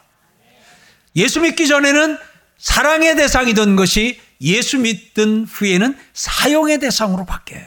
예수 1.15 1.41
믿기 1.41 1.67
전에는 1.67 2.17
사랑의 2.59 3.15
대상이던 3.15 3.75
것이 3.75 4.19
예수 4.41 4.77
믿던 4.77 5.45
후에는 5.45 5.97
사용의 6.13 6.79
대상으로 6.79 7.25
바뀌어요. 7.25 7.65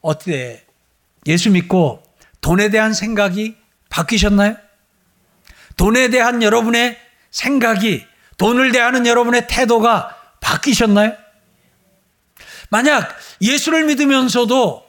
어때? 0.00 0.64
예수 1.26 1.50
믿고 1.50 2.02
돈에 2.40 2.68
대한 2.68 2.92
생각이 2.92 3.56
바뀌셨나요? 3.88 4.56
돈에 5.76 6.08
대한 6.08 6.42
여러분의 6.42 6.98
생각이, 7.30 8.04
돈을 8.36 8.70
대하는 8.72 9.06
여러분의 9.06 9.46
태도가 9.48 10.16
바뀌셨나요? 10.40 11.16
만약 12.68 13.16
예수를 13.40 13.84
믿으면서도 13.86 14.84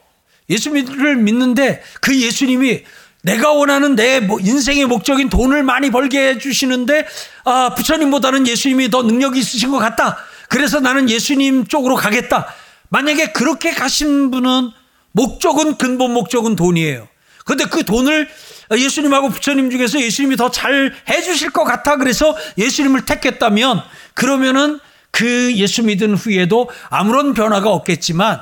예수를 0.49 1.15
믿는데 1.15 1.81
그 2.01 2.19
예수님이 2.19 2.83
내가 3.25 3.51
원하는 3.53 3.95
내 3.95 4.21
인생의 4.39 4.85
목적인 4.85 5.29
돈을 5.29 5.63
많이 5.63 5.89
벌게 5.89 6.29
해주시는데 6.29 7.07
아, 7.43 7.73
부처님보다는 7.75 8.47
예수님이 8.47 8.91
더 8.91 9.01
능력이 9.01 9.39
있으신 9.39 9.71
것 9.71 9.79
같다. 9.79 10.17
그래서 10.47 10.79
나는 10.79 11.09
예수님 11.09 11.65
쪽으로 11.65 11.95
가겠다. 11.95 12.45
만약에 12.89 13.31
그렇게 13.31 13.71
가신 13.71 14.29
분은 14.29 14.69
목적은 15.11 15.77
근본 15.77 16.13
목적은 16.13 16.55
돈이에요. 16.55 17.07
근데 17.45 17.65
그 17.65 17.83
돈을 17.83 18.29
예수님하고 18.71 19.29
부처님 19.29 19.71
중에서 19.71 19.99
예수님이 20.01 20.35
더 20.35 20.49
잘 20.49 20.93
해주실 21.09 21.49
것 21.49 21.63
같아. 21.63 21.97
그래서 21.97 22.35
예수님을 22.59 23.05
택했다면 23.05 23.81
그러면은 24.13 24.79
그 25.09 25.51
예수 25.55 25.81
믿은 25.81 26.13
후에도 26.13 26.69
아무런 26.89 27.33
변화가 27.33 27.71
없겠지만 27.71 28.39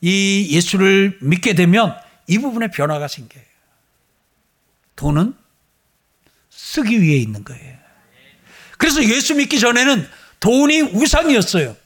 이 0.00 0.48
예수를 0.50 1.18
믿게 1.20 1.54
되면 1.54 1.94
이 2.26 2.38
부분에 2.38 2.70
변화가 2.70 3.06
생겨요. 3.06 3.53
돈은 4.96 5.34
쓰기 6.50 7.00
위해 7.00 7.18
있는 7.18 7.44
거예요. 7.44 7.76
그래서 8.78 9.02
예수 9.04 9.34
믿기 9.34 9.58
전에는 9.58 10.08
돈이 10.40 10.82
우상이었어요. 10.82 11.76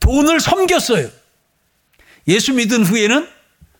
돈을 0.00 0.40
섬겼어요. 0.40 1.08
예수 2.28 2.52
믿은 2.52 2.84
후에는 2.84 3.28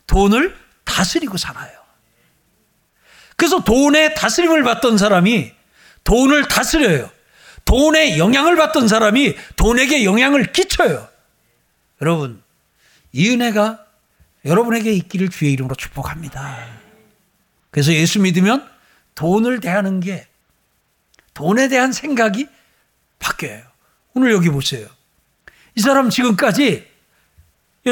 돈을 0.06 0.56
다스리고 0.84 1.36
살아요. 1.36 1.70
그래서 3.36 3.62
돈의 3.64 4.14
다스림을 4.14 4.62
받던 4.62 4.98
사람이 4.98 5.52
돈을 6.04 6.48
다스려요. 6.48 7.10
돈의 7.64 8.18
영향을 8.18 8.56
받던 8.56 8.88
사람이 8.88 9.36
돈에게 9.56 10.04
영향을 10.04 10.52
끼쳐요. 10.52 11.08
여러분, 12.00 12.42
이 13.12 13.30
은혜가 13.30 13.84
여러분에게 14.44 14.92
있기를 14.92 15.28
주의 15.28 15.52
이름으로 15.52 15.74
축복합니다. 15.74 16.81
그래서 17.72 17.92
예수 17.92 18.20
믿으면 18.20 18.70
돈을 19.16 19.60
대하는 19.60 19.98
게 19.98 20.28
돈에 21.34 21.68
대한 21.68 21.90
생각이 21.90 22.46
바뀌어요. 23.18 23.62
오늘 24.14 24.30
여기 24.30 24.50
보세요. 24.50 24.86
이 25.74 25.80
사람 25.80 26.10
지금까지 26.10 26.86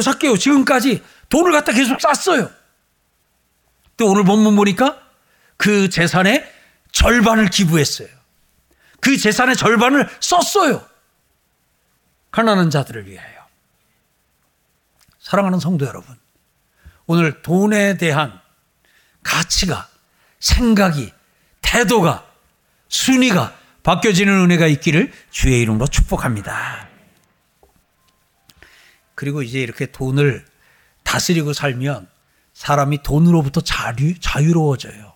사개오 0.01 0.37
지금까지 0.37 1.03
돈을 1.31 1.51
갖다 1.51 1.73
계속 1.73 1.99
쌌어요. 2.01 2.51
또 3.97 4.07
오늘 4.11 4.25
본문 4.25 4.55
보니까 4.55 5.01
그 5.57 5.89
재산의 5.89 6.47
절반을 6.93 7.49
기부했어요. 7.49 8.09
그 9.01 9.17
재산의 9.17 9.57
절반을 9.57 10.09
썼어요. 10.21 10.87
가난한 12.31 12.71
자들을 12.71 13.07
위하여. 13.07 13.41
사랑하는 15.21 15.59
성도 15.59 15.87
여러분, 15.87 16.19
오늘 17.07 17.41
돈에 17.43 17.97
대한 17.97 18.40
가치가, 19.23 19.89
생각이, 20.39 21.13
태도가, 21.63 22.27
순위가 22.89 23.55
바뀌어지는 23.83 24.33
은혜가 24.33 24.67
있기를 24.67 25.13
주의 25.31 25.61
이름으로 25.61 25.87
축복합니다. 25.87 26.89
그리고 29.15 29.43
이제 29.43 29.61
이렇게 29.61 29.87
돈을 29.87 30.45
다스리고 31.03 31.53
살면 31.53 32.09
사람이 32.55 33.03
돈으로부터 33.03 33.61
자유, 33.61 34.19
자유로워져요. 34.19 35.13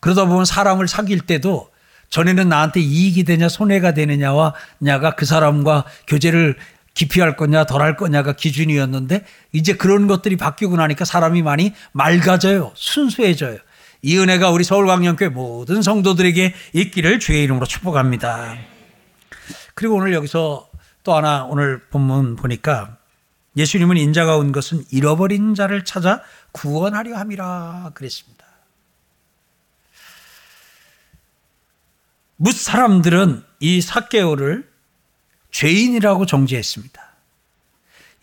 그러다 0.00 0.26
보면 0.26 0.44
사람을 0.44 0.88
사귈 0.88 1.20
때도 1.20 1.70
전에는 2.10 2.48
나한테 2.48 2.80
이익이 2.80 3.24
되냐 3.24 3.48
손해가 3.48 3.94
되느냐와 3.94 4.54
냐가 4.78 5.14
그 5.14 5.24
사람과 5.24 5.84
교제를 6.06 6.56
깊이 6.94 7.20
할 7.20 7.36
거냐 7.36 7.66
덜 7.66 7.82
할 7.82 7.96
거냐가 7.96 8.32
기준이었는데 8.32 9.24
이제 9.52 9.74
그런 9.74 10.06
것들이 10.06 10.36
바뀌고 10.36 10.76
나니까 10.76 11.04
사람이 11.04 11.42
많이 11.42 11.74
맑아져요. 11.92 12.72
순수해져요. 12.74 13.58
이 14.02 14.18
은혜가 14.18 14.50
우리 14.50 14.64
서울광명교회 14.64 15.30
모든 15.30 15.82
성도들에게 15.82 16.54
있기를 16.72 17.18
주의 17.18 17.42
이름으로 17.42 17.66
축복합니다. 17.66 18.56
그리고 19.74 19.96
오늘 19.96 20.12
여기서 20.12 20.68
또 21.02 21.14
하나 21.14 21.44
오늘 21.44 21.80
본문 21.90 22.36
보니까 22.36 22.96
예수님은 23.56 23.96
인자가 23.96 24.36
온 24.36 24.52
것은 24.52 24.84
잃어버린 24.90 25.54
자를 25.54 25.84
찾아 25.84 26.22
구원하려 26.52 27.16
함이라 27.16 27.92
그랬습니다. 27.94 28.44
뭇 32.36 32.52
사람들은 32.52 33.42
이 33.60 33.80
사개오를 33.80 34.68
죄인이라고 35.54 36.26
정죄했습니다. 36.26 37.00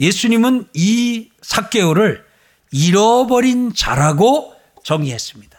예수님은 0.01 0.67
이 0.73 1.29
사개오를 1.41 2.25
잃어버린 2.71 3.73
자라고 3.73 4.53
정의했습니다. 4.83 5.57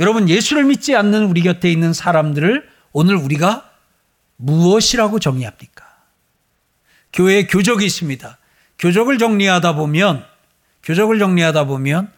여러분 0.00 0.28
예수를 0.28 0.64
믿지 0.64 0.94
않는 0.94 1.24
우리 1.24 1.40
곁에 1.40 1.72
있는 1.72 1.94
사람들을 1.94 2.68
오늘 2.92 3.16
우리가 3.16 3.70
무엇이라고 4.36 5.18
정의합니까? 5.18 5.86
교회에 7.14 7.46
교적이 7.46 7.86
있습니다. 7.86 8.38
교적을 8.78 9.16
정리하다 9.16 9.76
보면 9.76 10.26
교적을 10.82 11.18
정리하다 11.18 11.64
보면 11.64 12.12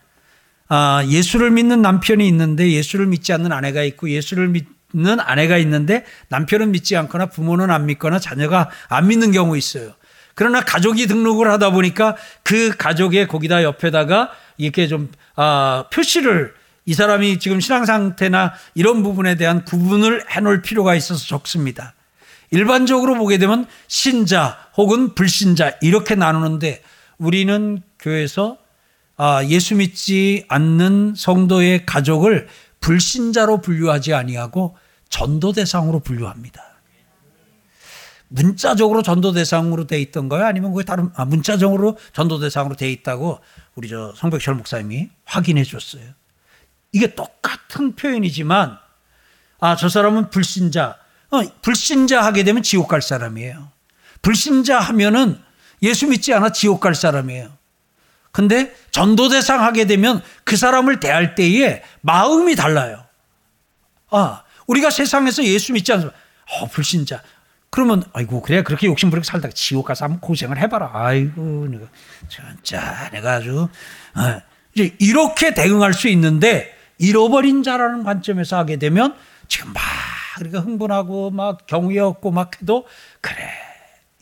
아, 0.68 1.04
예수를 1.06 1.52
믿는 1.52 1.80
남편이 1.80 2.26
있는데 2.26 2.72
예수를 2.72 3.06
믿지 3.06 3.32
않는 3.32 3.52
아내가 3.52 3.82
있고 3.84 4.10
예수를 4.10 4.48
믿 4.48 4.66
는 4.94 5.20
아내가 5.20 5.56
있는데 5.58 6.04
남편은 6.28 6.72
믿지 6.72 6.96
않거나 6.96 7.26
부모는 7.26 7.70
안 7.70 7.86
믿거나 7.86 8.18
자녀가 8.18 8.68
안 8.88 9.08
믿는 9.08 9.32
경우 9.32 9.56
있어요. 9.56 9.94
그러나 10.34 10.60
가족이 10.60 11.06
등록을 11.06 11.50
하다 11.50 11.70
보니까 11.70 12.16
그 12.42 12.76
가족의 12.76 13.28
거기다 13.28 13.62
옆에다가 13.62 14.30
이렇게 14.58 14.88
좀 14.88 15.10
아, 15.36 15.84
표시를 15.92 16.54
이 16.84 16.94
사람이 16.94 17.38
지금 17.38 17.60
신앙 17.60 17.84
상태나 17.84 18.52
이런 18.74 19.02
부분에 19.02 19.36
대한 19.36 19.64
구분을 19.64 20.24
해놓을 20.30 20.62
필요가 20.62 20.94
있어서 20.94 21.26
적습니다. 21.26 21.94
일반적으로 22.50 23.14
보게 23.14 23.38
되면 23.38 23.66
신자 23.88 24.58
혹은 24.76 25.14
불신자 25.14 25.78
이렇게 25.80 26.14
나누는데 26.14 26.82
우리는 27.18 27.82
교회에서 27.98 28.58
아, 29.16 29.44
예수 29.44 29.76
믿지 29.76 30.44
않는 30.48 31.14
성도의 31.16 31.86
가족을 31.86 32.48
불신자로 32.80 33.60
분류하지 33.60 34.12
아니하고 34.12 34.76
전도 35.12 35.52
대상으로 35.52 36.00
분류합니다. 36.00 36.64
문자적으로 38.28 39.02
전도 39.02 39.32
대상으로 39.32 39.86
돼 39.86 40.00
있던가요? 40.00 40.46
아니면 40.46 40.72
그게 40.72 40.84
다른 40.86 41.10
아, 41.14 41.26
문자적으로 41.26 41.98
전도 42.14 42.40
대상으로 42.40 42.76
돼 42.76 42.90
있다고 42.90 43.38
우리 43.74 43.90
저 43.90 44.14
성백철 44.16 44.54
목사님이 44.54 45.10
확인해 45.26 45.64
줬어요. 45.64 46.02
이게 46.92 47.14
똑같은 47.14 47.94
표현이지만 47.94 48.78
아, 49.60 49.76
저 49.76 49.90
사람은 49.90 50.30
불신자. 50.30 50.96
어, 51.30 51.42
불신자 51.60 52.22
하게 52.24 52.42
되면 52.42 52.62
지옥 52.62 52.88
갈 52.88 53.02
사람이에요. 53.02 53.70
불신자 54.22 54.80
하면은 54.80 55.38
예수 55.82 56.06
믿지 56.06 56.32
않아 56.32 56.52
지옥 56.52 56.80
갈 56.80 56.94
사람이에요. 56.94 57.52
근데 58.30 58.74
전도 58.92 59.28
대상 59.28 59.62
하게 59.62 59.84
되면 59.86 60.22
그 60.44 60.56
사람을 60.56 61.00
대할 61.00 61.34
때에 61.34 61.82
마음이 62.00 62.56
달라요. 62.56 63.04
아, 64.08 64.41
우리가 64.66 64.90
세상에서 64.90 65.44
예수 65.44 65.72
믿지 65.72 65.92
않으면, 65.92 66.12
어, 66.50 66.66
불신자. 66.66 67.22
그러면, 67.70 68.02
아이고, 68.12 68.42
그래, 68.42 68.62
그렇게 68.62 68.86
욕심 68.86 69.10
부리고 69.10 69.24
살다가 69.24 69.52
지옥 69.54 69.86
가서 69.86 70.04
한번 70.04 70.20
고생을 70.20 70.58
해봐라. 70.58 70.90
아이고, 70.92 71.68
내가, 71.68 71.86
진짜, 72.28 73.10
내가 73.12 73.34
아주, 73.34 73.68
어, 74.14 74.42
이제 74.74 74.94
이렇게 74.98 75.54
대응할 75.54 75.94
수 75.94 76.08
있는데, 76.08 76.76
잃어버린 76.98 77.62
자라는 77.62 78.04
관점에서 78.04 78.58
하게 78.58 78.76
되면, 78.76 79.14
지금 79.48 79.72
막, 79.72 79.82
그러니까 80.36 80.60
흥분하고, 80.60 81.30
막 81.30 81.66
경외 81.66 81.98
없고 81.98 82.30
막 82.30 82.60
해도, 82.60 82.86
그래, 83.20 83.36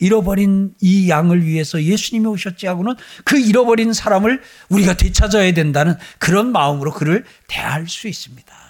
잃어버린 0.01 0.73
이 0.81 1.09
양을 1.09 1.45
위해서 1.45 1.81
예수님이 1.81 2.25
오셨지 2.25 2.65
하고는 2.67 2.95
그 3.23 3.39
잃어버린 3.39 3.93
사람을 3.93 4.41
우리가 4.69 4.97
되찾아야 4.97 5.53
된다는 5.53 5.95
그런 6.17 6.51
마음으로 6.51 6.91
그를 6.91 7.23
대할 7.47 7.87
수 7.87 8.07
있습니다. 8.07 8.60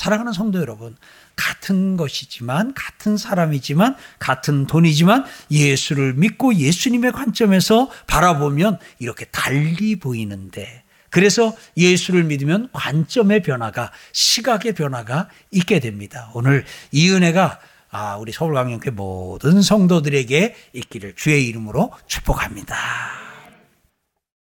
사랑하는 0.00 0.32
성도 0.32 0.62
여러분, 0.62 0.96
같은 1.36 1.98
것이지만, 1.98 2.72
같은 2.72 3.18
사람이지만, 3.18 3.96
같은 4.18 4.66
돈이지만, 4.66 5.26
예수를 5.50 6.14
믿고 6.14 6.54
예수님의 6.54 7.12
관점에서 7.12 7.90
바라보면 8.06 8.78
이렇게 8.98 9.26
달리 9.26 9.96
보이는데, 9.96 10.84
그래서 11.10 11.54
예수를 11.76 12.24
믿으면 12.24 12.70
관점의 12.72 13.42
변화가, 13.42 13.92
시각의 14.12 14.72
변화가 14.72 15.28
있게 15.50 15.80
됩니다. 15.80 16.30
오늘 16.32 16.64
이 16.92 17.10
은혜가 17.10 17.60
아, 17.90 18.16
우리 18.16 18.32
서울강령교 18.32 18.92
모든 18.92 19.60
성도들에게 19.60 20.54
있기를 20.72 21.14
주의 21.14 21.46
이름으로 21.46 21.92
축복합니다. 22.06 23.29